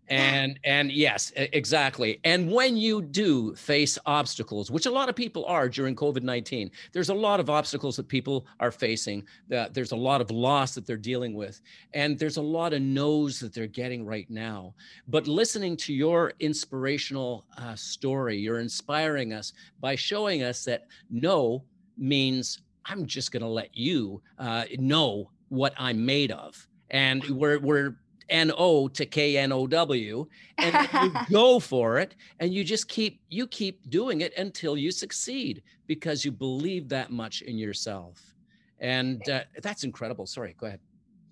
And 0.08 0.60
and 0.64 0.92
yes, 0.92 1.32
exactly. 1.36 2.20
And 2.24 2.52
when 2.52 2.78
you 2.78 3.02
do 3.02 3.56
face 3.56 3.98
obstacles, 4.06 4.70
which 4.70 4.86
a 4.86 4.92
lot 4.92 5.10
of 5.10 5.16
people 5.16 5.46
are 5.46 5.68
during 5.68 5.96
COVID-19, 5.96 6.70
there's 6.92 7.10
a 7.10 7.14
lot 7.14 7.40
of 7.40 7.50
obstacles 7.50 7.96
that 7.96 8.08
people 8.08 8.46
are 8.60 8.72
facing. 8.72 9.24
That 9.48 9.74
there's 9.74 9.92
a 9.92 9.96
lot 9.96 10.22
of 10.22 10.30
loss 10.32 10.76
that 10.76 10.86
they're 10.86 10.98
dealing 10.98 11.34
with, 11.34 11.62
and 11.94 12.20
there's 12.20 12.38
a 12.38 12.42
lot 12.42 12.74
of 12.74 12.82
no's 12.82 13.40
that 13.40 13.54
they're 13.54 13.68
getting 13.68 14.06
right 14.06 14.30
now 14.30 14.74
but 15.08 15.28
listening 15.28 15.78
to 15.78 15.94
your 15.94 16.34
inspirational 16.40 17.46
uh, 17.58 17.76
story, 17.76 18.38
you're 18.38 18.60
inspiring 18.60 19.34
us 19.34 19.54
by 19.80 19.96
showing 19.96 20.44
us 20.44 20.66
that 20.66 20.88
no 21.10 21.64
means 21.98 22.60
I'm 22.86 23.06
just 23.06 23.32
going 23.32 23.42
to 23.42 23.50
let 23.50 23.76
you 23.76 24.22
uh, 24.40 24.66
know 24.78 25.32
what 25.50 25.74
I'm 25.78 26.06
made 26.06 26.32
of. 26.32 26.68
And 26.92 27.24
we're, 27.30 27.60
we're 27.60 27.96
N-O 28.30 28.88
to 28.88 29.06
K-N-O-W 29.06 30.28
and 30.58 30.90
you 30.94 31.12
go 31.32 31.60
for 31.60 32.00
it 32.00 32.16
and 32.40 32.54
you 32.54 32.64
just 32.64 32.88
keep 32.88 33.22
you 33.30 33.48
keep 33.48 33.90
doing 33.90 34.22
it 34.22 34.38
until 34.38 34.78
you 34.78 34.92
succeed 34.92 35.62
because 35.88 36.26
you 36.26 36.32
believe 36.32 36.90
that 36.90 37.12
much 37.12 37.42
in 37.42 37.58
yourself 37.58 38.34
and 38.80 39.28
uh, 39.30 39.44
that's 39.62 39.84
incredible 39.84 40.26
sorry 40.26 40.56
go 40.58 40.68
ahead 40.68 40.80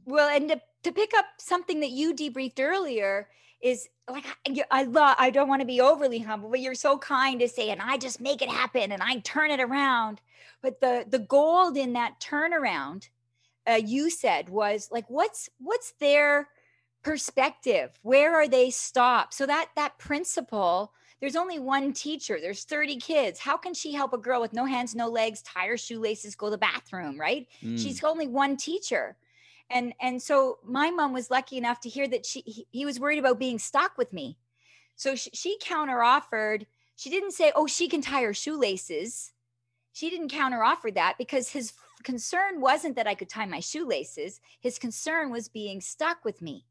Well, 0.06 0.30
and 0.30 0.50
to, 0.50 0.62
to 0.84 0.92
pick 0.92 1.14
up 1.16 1.26
something 1.38 1.80
that 1.80 1.92
you 1.92 2.14
debriefed 2.14 2.60
earlier 2.60 3.30
is 3.62 3.88
like 4.10 4.26
I- 4.48 4.64
I 4.70 4.84
love. 4.84 5.16
I 5.18 5.30
don't 5.30 5.48
want 5.48 5.62
to 5.62 5.66
be 5.66 5.80
overly 5.80 6.20
humble, 6.20 6.50
but 6.50 6.60
you're 6.60 6.76
so 6.76 6.98
kind 6.98 7.40
to 7.40 7.48
say, 7.48 7.70
and 7.70 7.82
I 7.82 7.98
just 7.98 8.20
make 8.20 8.42
it 8.42 8.50
happen, 8.50 8.92
and 8.92 9.02
I 9.02 9.20
turn 9.20 9.50
it 9.52 9.62
around. 9.62 10.20
But 10.62 10.82
the 10.82 11.06
the 11.08 11.20
gold 11.20 11.78
in 11.78 11.94
that 11.94 12.20
turnaround, 12.20 13.08
uh, 13.66 13.80
you 13.84 14.10
said 14.10 14.50
was 14.50 14.90
like, 14.92 15.06
what's 15.10 15.50
what's 15.60 15.94
their 16.00 16.50
perspective? 17.04 17.92
Where 18.02 18.36
are 18.36 18.48
they 18.48 18.70
stopped? 18.70 19.34
So 19.34 19.46
that 19.46 19.70
that 19.76 19.98
principle. 19.98 20.94
There's 21.20 21.36
only 21.38 21.58
one 21.58 21.94
teacher. 21.94 22.38
There's 22.42 22.66
30 22.66 22.98
kids. 22.98 23.40
How 23.40 23.56
can 23.56 23.74
she 23.74 23.94
help 23.94 24.12
a 24.12 24.18
girl 24.18 24.42
with 24.42 24.52
no 24.52 24.66
hands, 24.66 24.94
no 24.94 25.08
legs, 25.08 25.42
tie 25.42 25.68
her 25.68 25.78
shoelaces, 25.78 26.36
go 26.36 26.48
to 26.48 26.52
the 26.52 26.58
bathroom, 26.58 27.18
right? 27.18 27.48
Mm. 27.64 27.82
she's 27.82 28.04
only 28.04 28.28
one 28.28 28.58
teacher 28.58 29.16
and 29.70 29.94
and 30.00 30.22
so 30.22 30.60
my 30.64 30.92
mom 30.92 31.14
was 31.14 31.32
lucky 31.32 31.58
enough 31.58 31.80
to 31.82 31.90
hear 31.90 32.08
that 32.08 32.26
she 32.26 32.42
he, 32.42 32.68
he 32.72 32.86
was 32.86 33.00
worried 33.00 33.20
about 33.20 33.40
being 33.40 33.60
stuck 33.60 33.98
with 33.98 34.14
me 34.14 34.38
so 34.96 35.16
she, 35.16 35.30
she 35.34 35.58
counter 35.62 36.02
offered 36.04 36.66
she 36.96 37.10
didn't 37.10 37.32
say 37.32 37.52
oh 37.56 37.68
she 37.68 37.88
can 37.88 38.02
tie 38.02 38.24
her 38.24 38.34
shoelaces 38.34 39.34
she 39.92 40.10
didn't 40.10 40.30
counter 40.30 40.64
offer 40.64 40.92
that 40.92 41.16
because 41.18 41.50
his 41.50 41.74
concern 42.04 42.62
wasn't 42.62 42.96
that 42.96 43.08
i 43.08 43.16
could 43.16 43.30
tie 43.30 43.46
my 43.46 43.60
shoelaces 43.60 44.40
his 44.60 44.78
concern 44.78 45.32
was 45.32 45.48
being 45.48 45.82
stuck 45.82 46.24
with 46.24 46.42
me 46.42 46.66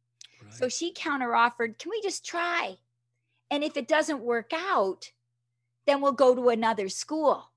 so 0.53 0.69
she 0.69 0.93
counter 0.95 1.35
offered 1.35 1.79
can 1.79 1.91
we 1.91 2.01
just 2.03 2.25
try? 2.25 2.77
And 3.51 3.63
if 3.63 3.77
it 3.77 3.89
doesn't 3.89 4.21
work 4.21 4.53
out 4.55 5.11
then 5.87 6.01
we'll 6.01 6.13
go 6.13 6.35
to 6.35 6.49
another 6.49 6.89
school. 6.89 7.51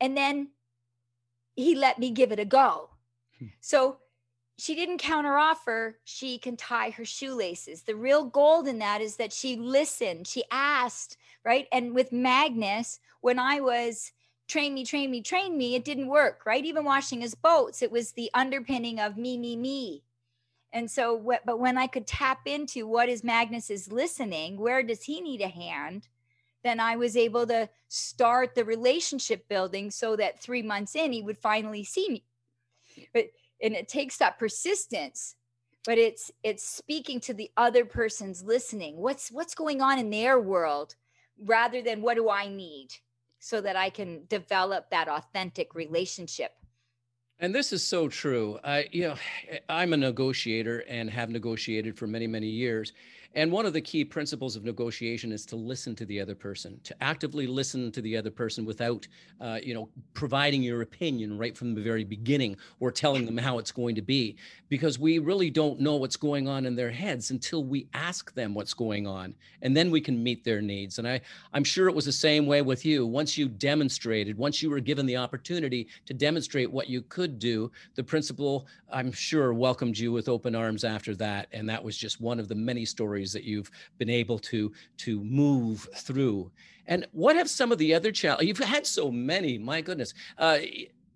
And 0.00 0.16
then 0.16 0.50
he 1.56 1.74
let 1.74 1.98
me 1.98 2.10
give 2.10 2.32
it 2.32 2.38
a 2.38 2.44
go. 2.44 2.90
Hmm. 3.38 3.46
so 3.60 3.98
she 4.58 4.74
didn't 4.74 4.98
counter 4.98 5.38
offer 5.38 5.98
she 6.04 6.36
can 6.38 6.56
tie 6.56 6.90
her 6.90 7.04
shoelaces. 7.04 7.82
The 7.82 7.96
real 7.96 8.24
gold 8.24 8.68
in 8.68 8.78
that 8.80 9.00
is 9.00 9.16
that 9.16 9.32
she 9.32 9.56
listened 9.56 10.26
she 10.26 10.44
asked 10.50 11.16
right? 11.44 11.66
And 11.72 11.94
with 11.94 12.12
magnus 12.12 13.00
when 13.22 13.38
i 13.38 13.60
was 13.60 14.12
train 14.48 14.74
me 14.74 14.84
train 14.84 15.10
me 15.10 15.22
train 15.22 15.56
me 15.56 15.74
it 15.74 15.84
didn't 15.84 16.08
work 16.08 16.44
right? 16.44 16.64
Even 16.64 16.84
washing 16.84 17.20
his 17.20 17.34
boats 17.34 17.82
it 17.82 17.90
was 17.90 18.12
the 18.12 18.30
underpinning 18.34 19.00
of 19.00 19.16
me 19.16 19.38
me 19.38 19.56
me 19.56 20.02
and 20.72 20.90
so 20.90 21.14
what 21.14 21.44
but 21.44 21.58
when 21.58 21.76
i 21.78 21.86
could 21.86 22.06
tap 22.06 22.40
into 22.46 22.86
what 22.86 23.08
is 23.08 23.24
magnus's 23.24 23.90
listening 23.90 24.56
where 24.56 24.82
does 24.82 25.02
he 25.02 25.20
need 25.20 25.40
a 25.40 25.48
hand? 25.48 26.08
Then 26.62 26.80
i 26.80 26.96
was 26.96 27.16
able 27.16 27.46
to 27.46 27.68
start 27.88 28.54
the 28.54 28.64
relationship 28.64 29.48
building 29.48 29.90
so 29.90 30.16
that 30.16 30.40
three 30.40 30.62
months 30.62 30.94
in 30.94 31.12
he 31.12 31.22
would 31.22 31.38
finally 31.38 31.84
see 31.84 32.08
me. 32.08 32.24
But 33.14 33.26
and 33.62 33.74
it 33.74 33.88
takes 33.88 34.18
that 34.18 34.38
persistence 34.38 35.36
but 35.86 35.96
it's 35.96 36.30
it's 36.42 36.62
speaking 36.62 37.20
to 37.20 37.32
the 37.32 37.50
other 37.56 37.86
person's 37.86 38.42
listening. 38.42 38.98
What's 38.98 39.30
what's 39.30 39.54
going 39.54 39.80
on 39.80 39.98
in 39.98 40.10
their 40.10 40.38
world 40.38 40.94
rather 41.44 41.82
than 41.82 42.02
what 42.02 42.14
do 42.14 42.28
i 42.28 42.48
need 42.48 42.88
so 43.38 43.60
that 43.60 43.76
i 43.76 43.88
can 43.88 44.22
develop 44.28 44.90
that 44.90 45.08
authentic 45.08 45.74
relationship 45.74 46.52
And 47.42 47.54
this 47.54 47.72
is 47.72 47.82
so 47.82 48.06
true. 48.06 48.58
I, 48.62 48.86
you 48.92 49.02
know, 49.02 49.14
I'm 49.68 49.92
a 49.92 49.96
negotiator 49.96 50.84
and 50.88 51.10
have 51.10 51.30
negotiated 51.30 51.96
for 51.96 52.06
many, 52.06 52.26
many 52.26 52.48
years. 52.48 52.92
And 53.36 53.52
one 53.52 53.64
of 53.64 53.72
the 53.72 53.80
key 53.80 54.04
principles 54.04 54.56
of 54.56 54.64
negotiation 54.64 55.30
is 55.30 55.46
to 55.46 55.56
listen 55.56 55.94
to 55.94 56.04
the 56.04 56.20
other 56.20 56.34
person, 56.34 56.80
to 56.82 57.00
actively 57.00 57.46
listen 57.46 57.92
to 57.92 58.02
the 58.02 58.16
other 58.16 58.30
person 58.30 58.64
without, 58.64 59.06
uh, 59.40 59.60
you 59.62 59.72
know, 59.72 59.88
providing 60.14 60.64
your 60.64 60.82
opinion 60.82 61.38
right 61.38 61.56
from 61.56 61.72
the 61.72 61.80
very 61.80 62.02
beginning 62.02 62.56
or 62.80 62.90
telling 62.90 63.26
them 63.26 63.38
how 63.38 63.58
it's 63.58 63.70
going 63.70 63.94
to 63.94 64.02
be, 64.02 64.36
because 64.68 64.98
we 64.98 65.20
really 65.20 65.48
don't 65.48 65.78
know 65.78 65.94
what's 65.94 66.16
going 66.16 66.48
on 66.48 66.66
in 66.66 66.74
their 66.74 66.90
heads 66.90 67.30
until 67.30 67.62
we 67.62 67.86
ask 67.94 68.34
them 68.34 68.52
what's 68.52 68.74
going 68.74 69.06
on, 69.06 69.32
and 69.62 69.76
then 69.76 69.92
we 69.92 70.00
can 70.00 70.20
meet 70.20 70.42
their 70.42 70.60
needs. 70.60 70.98
And 70.98 71.06
I, 71.06 71.20
I'm 71.52 71.62
sure 71.62 71.88
it 71.88 71.94
was 71.94 72.06
the 72.06 72.12
same 72.12 72.46
way 72.46 72.62
with 72.62 72.84
you. 72.84 73.06
Once 73.06 73.38
you 73.38 73.48
demonstrated, 73.48 74.36
once 74.38 74.60
you 74.60 74.70
were 74.70 74.80
given 74.80 75.06
the 75.06 75.16
opportunity 75.16 75.86
to 76.06 76.14
demonstrate 76.14 76.70
what 76.70 76.88
you 76.88 77.02
could 77.02 77.38
do, 77.38 77.70
the 77.94 78.02
principal, 78.02 78.66
I'm 78.92 79.12
sure, 79.12 79.54
welcomed 79.54 79.96
you 79.96 80.10
with 80.10 80.28
open 80.28 80.56
arms 80.56 80.82
after 80.82 81.14
that. 81.16 81.46
And 81.52 81.68
that 81.68 81.84
was 81.84 81.96
just 81.96 82.20
one 82.20 82.40
of 82.40 82.48
the 82.48 82.56
many 82.56 82.84
stories 82.84 83.19
that 83.32 83.44
you've 83.44 83.70
been 83.98 84.10
able 84.10 84.38
to 84.38 84.72
to 84.98 85.22
move 85.24 85.88
through. 85.96 86.50
And 86.86 87.06
what 87.12 87.36
have 87.36 87.48
some 87.48 87.72
of 87.72 87.78
the 87.78 87.94
other 87.94 88.10
challenges? 88.10 88.48
You've 88.48 88.58
had 88.58 88.86
so 88.86 89.10
many. 89.10 89.58
My 89.58 89.80
goodness. 89.80 90.12
Uh, 90.38 90.58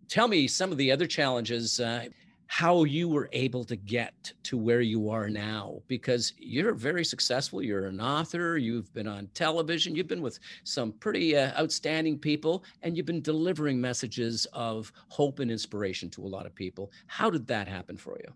tell 0.08 0.28
me 0.28 0.46
some 0.46 0.70
of 0.70 0.78
the 0.78 0.92
other 0.92 1.06
challenges. 1.06 1.80
Uh, 1.80 2.06
how 2.46 2.84
you 2.84 3.08
were 3.08 3.28
able 3.32 3.64
to 3.64 3.74
get 3.74 4.32
to 4.42 4.56
where 4.56 4.80
you 4.80 5.08
are 5.08 5.28
now 5.28 5.80
because 5.88 6.34
you're 6.38 6.74
very 6.74 7.04
successful 7.04 7.62
you're 7.62 7.86
an 7.86 8.00
author 8.00 8.58
you've 8.58 8.92
been 8.92 9.08
on 9.08 9.26
television 9.34 9.94
you've 9.94 10.06
been 10.06 10.22
with 10.22 10.38
some 10.62 10.92
pretty 10.92 11.36
uh, 11.36 11.58
outstanding 11.60 12.18
people 12.18 12.62
and 12.82 12.96
you've 12.96 13.06
been 13.06 13.22
delivering 13.22 13.80
messages 13.80 14.46
of 14.52 14.92
hope 15.08 15.38
and 15.40 15.50
inspiration 15.50 16.10
to 16.10 16.22
a 16.22 16.28
lot 16.28 16.46
of 16.46 16.54
people 16.54 16.92
how 17.06 17.30
did 17.30 17.46
that 17.46 17.66
happen 17.66 17.96
for 17.96 18.18
you 18.22 18.32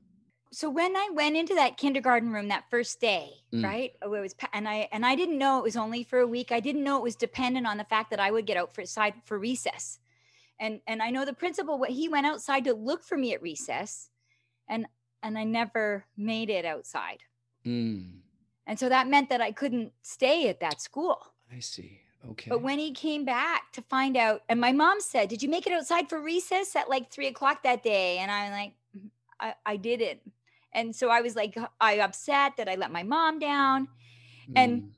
so 0.50 0.70
when 0.70 0.96
I 0.96 1.08
went 1.12 1.36
into 1.36 1.54
that 1.54 1.76
kindergarten 1.76 2.32
room 2.32 2.48
that 2.48 2.70
first 2.70 3.00
day, 3.00 3.30
Mm. 3.52 3.64
right? 3.64 3.92
oh, 4.02 4.12
It 4.14 4.20
was, 4.20 4.34
and 4.52 4.68
I 4.68 4.88
and 4.92 5.04
I 5.06 5.14
didn't 5.14 5.38
know 5.38 5.58
it 5.58 5.62
was 5.64 5.76
only 5.76 6.04
for 6.04 6.18
a 6.20 6.26
week. 6.26 6.52
I 6.52 6.60
didn't 6.60 6.84
know 6.84 6.96
it 6.96 7.02
was 7.02 7.16
dependent 7.16 7.66
on 7.66 7.76
the 7.78 7.84
fact 7.84 8.10
that 8.10 8.20
I 8.20 8.30
would 8.30 8.46
get 8.46 8.56
out 8.56 8.74
for 8.74 8.84
side 8.84 9.14
for 9.24 9.38
recess, 9.38 9.98
and 10.60 10.80
and 10.86 11.02
I 11.02 11.10
know 11.10 11.24
the 11.24 11.32
principal. 11.32 11.78
What 11.78 11.90
he 11.90 12.08
went 12.08 12.26
outside 12.26 12.64
to 12.64 12.74
look 12.74 13.02
for 13.04 13.16
me 13.16 13.32
at 13.34 13.42
recess, 13.42 14.10
and 14.68 14.86
and 15.22 15.38
I 15.38 15.44
never 15.44 16.06
made 16.16 16.50
it 16.50 16.64
outside, 16.64 17.24
Mm, 17.64 18.20
and 18.66 18.78
so 18.78 18.88
that 18.88 19.08
meant 19.08 19.28
that 19.30 19.40
I 19.40 19.52
couldn't 19.52 19.92
stay 20.02 20.48
at 20.48 20.60
that 20.60 20.80
school. 20.80 21.32
i 21.50 21.60
see 21.60 22.00
Okay. 22.30 22.50
But 22.50 22.62
when 22.62 22.78
he 22.80 22.92
came 22.92 23.24
back 23.24 23.72
to 23.72 23.82
find 23.82 24.16
out, 24.16 24.42
and 24.48 24.60
my 24.60 24.72
mom 24.72 25.00
said, 25.00 25.28
Did 25.28 25.42
you 25.42 25.48
make 25.48 25.66
it 25.66 25.72
outside 25.72 26.08
for 26.08 26.20
recess 26.20 26.74
at 26.76 26.88
like 26.90 27.10
three 27.10 27.28
o'clock 27.28 27.62
that 27.62 27.82
day? 27.84 28.18
And 28.18 28.30
I'm 28.30 28.50
like, 28.52 28.72
"Mm, 28.96 29.10
I, 29.40 29.54
I 29.64 29.76
didn't. 29.76 30.20
And 30.78 30.94
so 30.94 31.08
I 31.10 31.20
was 31.22 31.34
like, 31.34 31.56
I 31.80 31.94
upset 31.98 32.56
that 32.56 32.68
I 32.68 32.76
let 32.76 32.92
my 32.92 33.02
mom 33.02 33.38
down. 33.38 33.88
and- 34.54 34.82
Mm. 34.82 34.90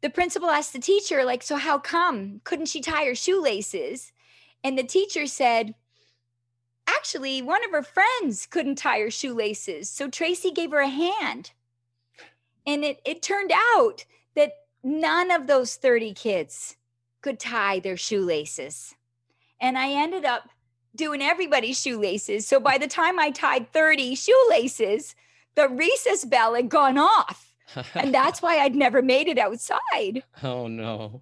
The 0.00 0.10
principal 0.10 0.50
asked 0.50 0.72
the 0.74 0.78
teacher, 0.78 1.24
like, 1.24 1.42
so 1.42 1.56
how 1.56 1.78
come? 1.78 2.40
Couldn't 2.44 2.66
she 2.66 2.80
tie 2.82 3.06
her 3.06 3.14
shoelaces? 3.14 4.12
And 4.62 4.78
the 4.78 4.84
teacher 4.84 5.26
said, 5.26 5.74
Actually, 6.86 7.40
one 7.40 7.64
of 7.64 7.70
her 7.70 7.82
friends 7.82 8.46
couldn't 8.46 8.76
tie 8.76 9.00
her 9.00 9.10
shoelaces. 9.10 9.88
So 9.90 10.08
Tracy 10.10 10.50
gave 10.50 10.70
her 10.72 10.80
a 10.80 10.88
hand. 10.88 11.52
And 12.66 12.84
it, 12.84 13.00
it 13.06 13.22
turned 13.22 13.50
out 13.76 14.04
that 14.34 14.52
none 14.82 15.30
of 15.30 15.46
those 15.46 15.76
30 15.76 16.12
kids 16.12 16.76
could 17.22 17.40
tie 17.40 17.78
their 17.80 17.96
shoelaces. 17.96 18.94
And 19.58 19.78
I 19.78 19.90
ended 19.92 20.26
up 20.26 20.50
doing 20.94 21.22
everybody's 21.22 21.80
shoelaces. 21.80 22.46
So 22.46 22.60
by 22.60 22.78
the 22.78 22.86
time 22.86 23.18
I 23.18 23.30
tied 23.30 23.72
30 23.72 24.14
shoelaces, 24.14 25.14
the 25.54 25.68
recess 25.68 26.24
bell 26.24 26.54
had 26.54 26.68
gone 26.68 26.98
off. 26.98 27.54
And 27.94 28.14
that's 28.18 28.40
why 28.42 28.58
I'd 28.58 28.74
never 28.76 29.02
made 29.02 29.28
it 29.28 29.38
outside. 29.38 30.22
oh 30.42 30.66
no. 30.68 31.20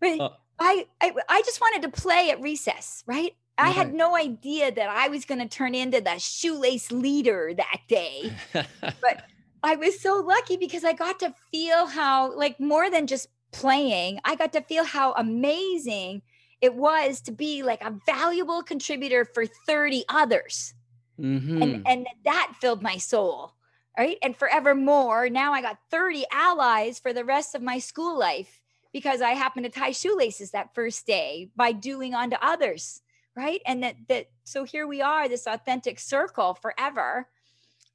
But 0.00 0.20
Uh. 0.20 0.30
I, 0.58 0.86
I 1.00 1.12
I 1.28 1.42
just 1.42 1.60
wanted 1.60 1.82
to 1.82 2.00
play 2.00 2.30
at 2.30 2.40
recess, 2.40 3.02
right? 3.06 3.34
I 3.58 3.70
had 3.70 3.92
no 3.94 4.16
idea 4.16 4.72
that 4.72 4.88
I 4.88 5.08
was 5.08 5.24
going 5.24 5.40
to 5.40 5.48
turn 5.48 5.74
into 5.74 6.00
the 6.00 6.18
shoelace 6.18 6.90
leader 6.90 7.52
that 7.56 7.80
day. 7.88 8.32
But 8.80 9.24
I 9.62 9.76
was 9.76 10.00
so 10.00 10.16
lucky 10.16 10.56
because 10.56 10.84
I 10.84 10.92
got 10.92 11.20
to 11.20 11.34
feel 11.52 11.86
how, 11.86 12.32
like, 12.36 12.58
more 12.58 12.90
than 12.90 13.06
just 13.06 13.28
playing, 13.52 14.18
I 14.24 14.34
got 14.36 14.52
to 14.54 14.60
feel 14.62 14.84
how 14.84 15.12
amazing 15.14 16.22
it 16.62 16.74
was 16.74 17.20
to 17.22 17.32
be 17.32 17.62
like 17.64 17.82
a 17.82 17.94
valuable 18.06 18.62
contributor 18.62 19.24
for 19.24 19.44
30 19.44 20.04
others. 20.08 20.72
Mhm. 21.20 21.62
And, 21.62 21.86
and 21.86 22.06
that 22.24 22.54
filled 22.60 22.82
my 22.82 22.96
soul. 22.96 23.52
Right. 23.98 24.16
And 24.22 24.34
forevermore, 24.34 25.28
now 25.28 25.52
I 25.52 25.60
got 25.60 25.76
30 25.90 26.24
allies 26.32 26.98
for 26.98 27.12
the 27.12 27.26
rest 27.26 27.54
of 27.54 27.60
my 27.60 27.78
school 27.78 28.18
life 28.18 28.62
because 28.90 29.20
I 29.20 29.32
happened 29.32 29.64
to 29.64 29.70
tie 29.70 29.90
shoelaces 29.90 30.52
that 30.52 30.74
first 30.74 31.06
day 31.06 31.50
by 31.56 31.72
doing 31.72 32.14
unto 32.14 32.36
others. 32.40 33.02
Right. 33.36 33.60
And 33.66 33.82
that, 33.82 33.96
that, 34.08 34.30
so 34.44 34.64
here 34.64 34.86
we 34.86 35.02
are, 35.02 35.28
this 35.28 35.46
authentic 35.46 35.98
circle 35.98 36.54
forever. 36.54 37.28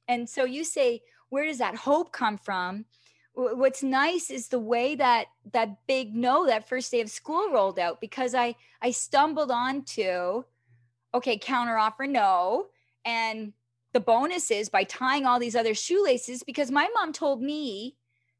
And 0.06 0.28
so 0.28 0.44
you 0.44 0.62
say, 0.62 1.02
where 1.30 1.46
does 1.46 1.58
that 1.58 1.74
hope 1.74 2.12
come 2.12 2.38
from? 2.38 2.84
Wh- 3.38 3.56
What's 3.56 3.82
nice 3.84 4.30
is 4.30 4.48
the 4.48 4.58
way 4.58 4.96
that 4.96 5.26
that 5.52 5.86
big 5.86 6.14
no 6.14 6.46
that 6.46 6.68
first 6.68 6.90
day 6.90 7.00
of 7.00 7.08
school 7.10 7.50
rolled 7.52 7.78
out 7.78 8.00
because 8.00 8.34
I 8.34 8.56
I 8.82 8.90
stumbled 8.90 9.50
onto 9.52 10.42
okay 11.14 11.38
counter 11.38 11.78
offer 11.78 12.06
no 12.06 12.66
and 13.04 13.52
the 13.92 14.00
bonus 14.00 14.50
is 14.50 14.68
by 14.68 14.84
tying 14.84 15.24
all 15.24 15.38
these 15.38 15.56
other 15.56 15.74
shoelaces 15.74 16.42
because 16.42 16.70
my 16.70 16.88
mom 16.94 17.12
told 17.12 17.40
me 17.40 17.96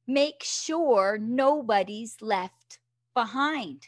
make 0.06 0.42
sure 0.42 1.18
nobody's 1.20 2.16
left 2.20 2.78
behind. 3.14 3.86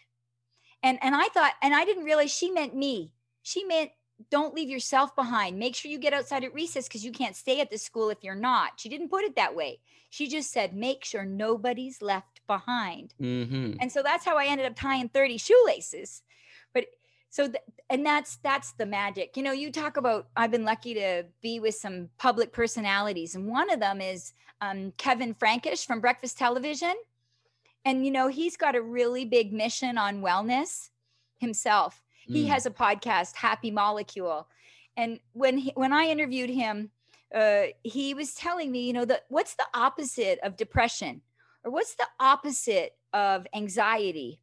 And 0.83 0.99
and 1.03 1.15
i 1.17 1.27
thought 1.29 1.55
and 1.61 1.75
i 1.75 1.85
didn't 1.85 2.05
realize 2.05 2.33
she 2.33 2.51
meant 2.51 2.75
me. 2.75 3.13
She 3.43 3.65
meant 3.65 3.91
don't 4.31 4.55
leave 4.55 4.69
yourself 4.69 5.15
behind. 5.17 5.59
Make 5.59 5.75
sure 5.75 5.91
you 5.91 5.99
get 5.99 6.13
outside 6.13 6.45
at 6.45 6.53
recess 6.55 6.87
because 6.89 7.05
you 7.05 7.13
can't 7.13 7.37
stay 7.37 7.61
at 7.61 7.71
the 7.71 7.79
school 7.79 8.11
if 8.11 8.19
you're 8.23 8.35
not. 8.35 8.73
She 8.79 8.89
didn't 8.89 9.09
put 9.09 9.25
it 9.25 9.37
that 9.37 9.55
way. 9.55 9.81
She 10.11 10.29
just 10.29 10.53
said 10.53 10.75
make 10.75 11.05
sure 11.05 11.25
nobody's 11.25 12.03
left 12.03 12.41
behind. 12.47 13.15
Mhm. 13.21 13.77
and 13.81 13.91
so 13.93 14.03
that's 14.03 14.25
how 14.25 14.37
i 14.37 14.47
ended 14.47 14.67
up 14.67 14.75
tying 14.77 15.09
30 15.09 15.39
shoelaces. 15.39 16.23
But 16.75 16.87
so 17.31 17.47
th- 17.47 17.63
and 17.89 18.05
that's 18.05 18.37
that's 18.37 18.73
the 18.73 18.87
magic. 18.87 19.37
You 19.37 19.43
know 19.45 19.53
you 19.53 19.71
talk 19.71 19.97
about 19.97 20.29
i've 20.37 20.51
been 20.51 20.65
lucky 20.65 20.95
to 20.95 21.25
be 21.41 21.61
with 21.61 21.77
some 21.77 22.11
public 22.19 22.53
personalities 22.53 23.35
and 23.37 23.47
one 23.49 23.71
of 23.71 23.81
them 23.81 24.01
is 24.01 24.33
um, 24.61 24.93
kevin 24.99 25.33
frankish 25.35 25.87
from 25.87 26.01
breakfast 26.01 26.37
television. 26.39 26.95
And 27.85 28.05
you 28.05 28.11
know 28.11 28.29
he's 28.29 28.57
got 28.57 28.75
a 28.77 28.83
really 28.83 29.25
big 29.25 29.53
mission 29.53 29.97
on 29.97 30.21
wellness 30.23 30.91
himself 31.39 32.03
he 32.27 32.45
Mm. 32.45 32.49
has 32.49 32.67
a 32.67 32.71
podcast 32.71 33.37
happy 33.37 33.71
molecule. 33.71 34.49
And 34.97 35.21
when 35.33 35.59
he, 35.59 35.73
when 35.75 35.93
i 35.93 36.05
interviewed 36.07 36.51
him 36.51 36.91
uh, 37.35 37.67
he 37.85 38.13
was 38.13 38.35
telling 38.35 38.73
me 38.73 38.87
you 38.87 38.93
know 38.93 39.05
that 39.05 39.25
what's 39.29 39.55
the 39.55 39.67
opposite 39.75 40.39
of 40.43 40.57
depression? 40.57 41.23
Or 41.65 41.71
what's 41.71 41.95
the 41.95 42.07
opposite 42.19 42.97
of 43.13 43.47
anxiety? 43.55 44.41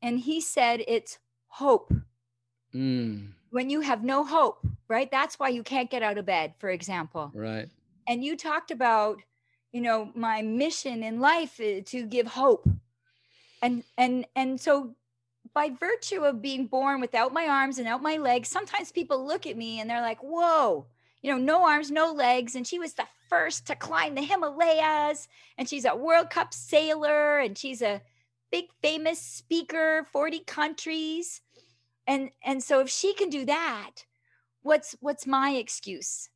And 0.00 0.18
he 0.20 0.40
said 0.40 0.82
it's 0.88 1.18
hope. 1.48 1.92
Mm. 2.74 3.32
when 3.50 3.68
you 3.68 3.80
have 3.82 4.02
no 4.02 4.24
hope 4.24 4.64
right? 4.88 5.10
That's 5.10 5.38
why 5.38 5.48
you 5.50 5.62
can't 5.62 5.90
get 5.90 6.02
out 6.02 6.16
of 6.18 6.24
bed 6.26 6.54
for 6.58 6.70
example. 6.70 7.30
Right. 7.34 7.68
and 8.08 8.24
you 8.24 8.36
talked 8.36 8.70
about 8.70 9.20
you 9.72 9.80
know 9.82 10.10
my 10.14 10.40
mission 10.42 11.02
in 11.02 11.20
life 11.20 11.60
is 11.60 11.84
to 11.90 12.06
give 12.06 12.26
hope. 12.28 12.66
And 13.60 13.84
and 13.98 14.26
and 14.34 14.58
so 14.60 14.94
by 15.54 15.70
virtue 15.70 16.24
of 16.24 16.42
being 16.42 16.66
born 16.66 17.00
without 17.00 17.32
my 17.32 17.46
arms 17.46 17.78
and 17.78 17.88
out 17.88 18.02
my 18.02 18.16
legs 18.16 18.48
sometimes 18.48 18.92
people 18.92 19.26
look 19.26 19.46
at 19.46 19.56
me 19.56 19.80
and 19.80 19.88
they're 19.88 20.00
like 20.00 20.22
whoa 20.22 20.86
you 21.22 21.30
know 21.30 21.38
no 21.38 21.64
arms 21.64 21.90
no 21.90 22.12
legs. 22.12 22.54
And 22.54 22.66
she 22.66 22.78
was 22.78 22.94
the 22.94 23.06
first 23.30 23.66
to 23.68 23.76
climb 23.76 24.14
the 24.14 24.22
himalayas. 24.22 25.28
And 25.56 25.68
she's 25.68 25.84
a 25.84 25.96
world 25.96 26.30
cup 26.30 26.52
sailor 26.52 27.38
and 27.38 27.56
she's 27.56 27.80
a 27.80 28.02
big 28.50 28.66
famous 28.82 29.20
speaker 29.20 30.06
40 30.12 30.40
countries. 30.40 31.40
And 32.06 32.30
and 32.44 32.62
so 32.62 32.80
if 32.80 32.90
she 32.90 33.14
can 33.14 33.30
do 33.30 33.44
that 33.46 34.04
what's 34.62 34.96
what's 35.00 35.26
my 35.26 35.50
excuse? 35.50 36.28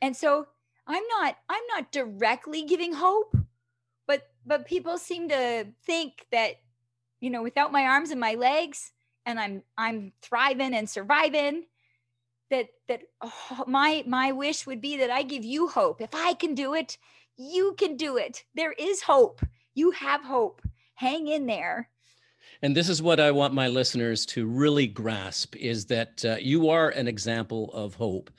And 0.00 0.16
so 0.16 0.46
i'm 0.86 1.02
not 1.18 1.36
i'm 1.48 1.62
not 1.74 1.90
directly 1.90 2.62
giving 2.62 2.92
hope 2.92 3.36
but 4.06 4.28
but 4.46 4.66
people 4.66 4.98
seem 4.98 5.28
to 5.28 5.66
think 5.84 6.26
that 6.30 6.60
you 7.26 7.32
know 7.32 7.42
without 7.42 7.72
my 7.72 7.82
arms 7.82 8.12
and 8.12 8.20
my 8.20 8.34
legs 8.34 8.92
and 9.26 9.40
i'm 9.40 9.60
i'm 9.76 10.12
thriving 10.22 10.74
and 10.74 10.88
surviving 10.88 11.64
that 12.50 12.68
that 12.86 13.02
oh, 13.20 13.64
my 13.66 14.04
my 14.06 14.30
wish 14.30 14.64
would 14.64 14.80
be 14.80 14.96
that 14.98 15.10
i 15.10 15.24
give 15.24 15.44
you 15.44 15.66
hope. 15.66 16.00
If 16.00 16.14
i 16.14 16.34
can 16.34 16.54
do 16.54 16.74
it 16.74 16.96
you 17.36 17.74
can 17.78 17.96
do 17.96 18.16
it. 18.16 18.44
There 18.54 18.72
is 18.72 19.02
hope. 19.02 19.40
You 19.74 19.90
have 19.90 20.22
hope. 20.22 20.62
Hang 20.94 21.28
in 21.28 21.46
there. 21.46 21.90
And 22.62 22.74
this 22.74 22.88
is 22.88 23.02
what 23.02 23.20
I 23.20 23.30
want 23.30 23.52
my 23.52 23.68
listeners 23.68 24.24
to 24.26 24.46
really 24.46 24.86
grasp 24.86 25.54
is 25.56 25.84
that 25.86 26.24
uh, 26.24 26.36
you 26.40 26.70
are 26.70 26.88
an 26.90 27.06
example 27.06 27.70
of 27.74 27.94
hope. 27.94 28.30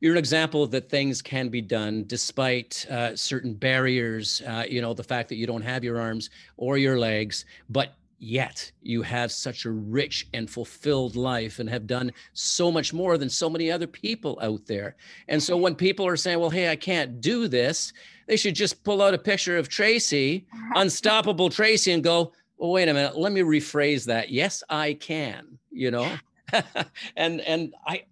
You're 0.00 0.12
an 0.12 0.18
example 0.18 0.66
that 0.66 0.90
things 0.90 1.22
can 1.22 1.48
be 1.48 1.62
done 1.62 2.04
despite 2.06 2.84
uh, 2.90 3.16
certain 3.16 3.54
barriers, 3.54 4.42
uh, 4.46 4.64
you 4.68 4.82
know, 4.82 4.92
the 4.92 5.04
fact 5.04 5.28
that 5.30 5.36
you 5.36 5.46
don't 5.46 5.62
have 5.62 5.84
your 5.84 6.00
arms 6.00 6.28
or 6.56 6.76
your 6.76 6.98
legs, 6.98 7.46
but 7.70 7.94
yet 8.22 8.70
you 8.82 9.02
have 9.02 9.32
such 9.32 9.64
a 9.64 9.70
rich 9.70 10.28
and 10.32 10.48
fulfilled 10.48 11.16
life 11.16 11.58
and 11.58 11.68
have 11.68 11.88
done 11.88 12.12
so 12.34 12.70
much 12.70 12.92
more 12.92 13.18
than 13.18 13.28
so 13.28 13.50
many 13.50 13.68
other 13.68 13.88
people 13.88 14.38
out 14.40 14.64
there. 14.66 14.94
And 15.26 15.42
so 15.42 15.56
when 15.56 15.74
people 15.74 16.06
are 16.06 16.16
saying, 16.16 16.38
well, 16.38 16.48
hey, 16.48 16.70
I 16.70 16.76
can't 16.76 17.20
do 17.20 17.48
this, 17.48 17.92
they 18.28 18.36
should 18.36 18.54
just 18.54 18.84
pull 18.84 19.02
out 19.02 19.12
a 19.12 19.18
picture 19.18 19.58
of 19.58 19.68
Tracy, 19.68 20.46
unstoppable 20.76 21.50
Tracy, 21.50 21.90
and 21.90 22.04
go, 22.04 22.32
well, 22.58 22.70
wait 22.70 22.88
a 22.88 22.94
minute, 22.94 23.18
let 23.18 23.32
me 23.32 23.40
rephrase 23.40 24.06
that. 24.06 24.30
Yes, 24.30 24.62
I 24.70 24.94
can, 24.94 25.58
you 25.72 25.90
know? 25.90 26.08
and 27.16 27.40
and 27.40 27.74
I 27.86 28.04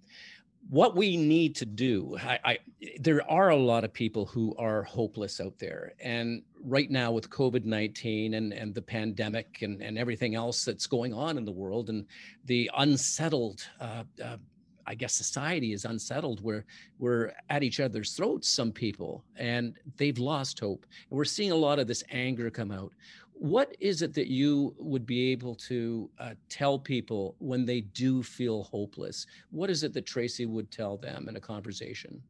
what 0.70 0.94
we 0.96 1.16
need 1.16 1.56
to 1.56 1.66
do, 1.66 2.16
I, 2.22 2.38
I 2.44 2.58
there 3.00 3.28
are 3.28 3.48
a 3.50 3.56
lot 3.56 3.82
of 3.82 3.92
people 3.92 4.24
who 4.24 4.54
are 4.56 4.84
hopeless 4.84 5.40
out 5.40 5.58
there. 5.58 5.92
And 6.00 6.42
right 6.62 6.88
now 6.88 7.10
with 7.10 7.28
COVID-19 7.28 8.36
and, 8.36 8.52
and 8.52 8.72
the 8.72 8.82
pandemic 8.82 9.58
and, 9.62 9.82
and 9.82 9.98
everything 9.98 10.36
else 10.36 10.64
that's 10.64 10.86
going 10.86 11.12
on 11.12 11.36
in 11.36 11.44
the 11.44 11.52
world 11.52 11.90
and 11.90 12.06
the 12.44 12.70
unsettled 12.76 13.66
uh, 13.80 14.04
uh, 14.24 14.36
I 14.86 14.94
guess 14.94 15.14
society 15.14 15.72
is 15.72 15.84
unsettled 15.84 16.42
where 16.42 16.64
we're 16.98 17.32
at 17.48 17.62
each 17.62 17.78
other's 17.78 18.12
throats, 18.14 18.48
some 18.48 18.72
people, 18.72 19.24
and 19.36 19.76
they've 19.96 20.18
lost 20.18 20.58
hope. 20.58 20.84
And 21.08 21.16
we're 21.16 21.24
seeing 21.26 21.52
a 21.52 21.56
lot 21.56 21.78
of 21.78 21.86
this 21.86 22.02
anger 22.10 22.50
come 22.50 22.72
out. 22.72 22.92
What 23.40 23.74
is 23.80 24.02
it 24.02 24.12
that 24.14 24.26
you 24.26 24.74
would 24.76 25.06
be 25.06 25.32
able 25.32 25.54
to 25.54 26.10
uh, 26.18 26.34
tell 26.50 26.78
people 26.78 27.36
when 27.38 27.64
they 27.64 27.80
do 27.80 28.22
feel 28.22 28.64
hopeless? 28.64 29.26
What 29.50 29.70
is 29.70 29.82
it 29.82 29.94
that 29.94 30.04
Tracy 30.04 30.44
would 30.44 30.70
tell 30.70 30.98
them 30.98 31.26
in 31.26 31.36
a 31.36 31.40
conversation? 31.40 32.22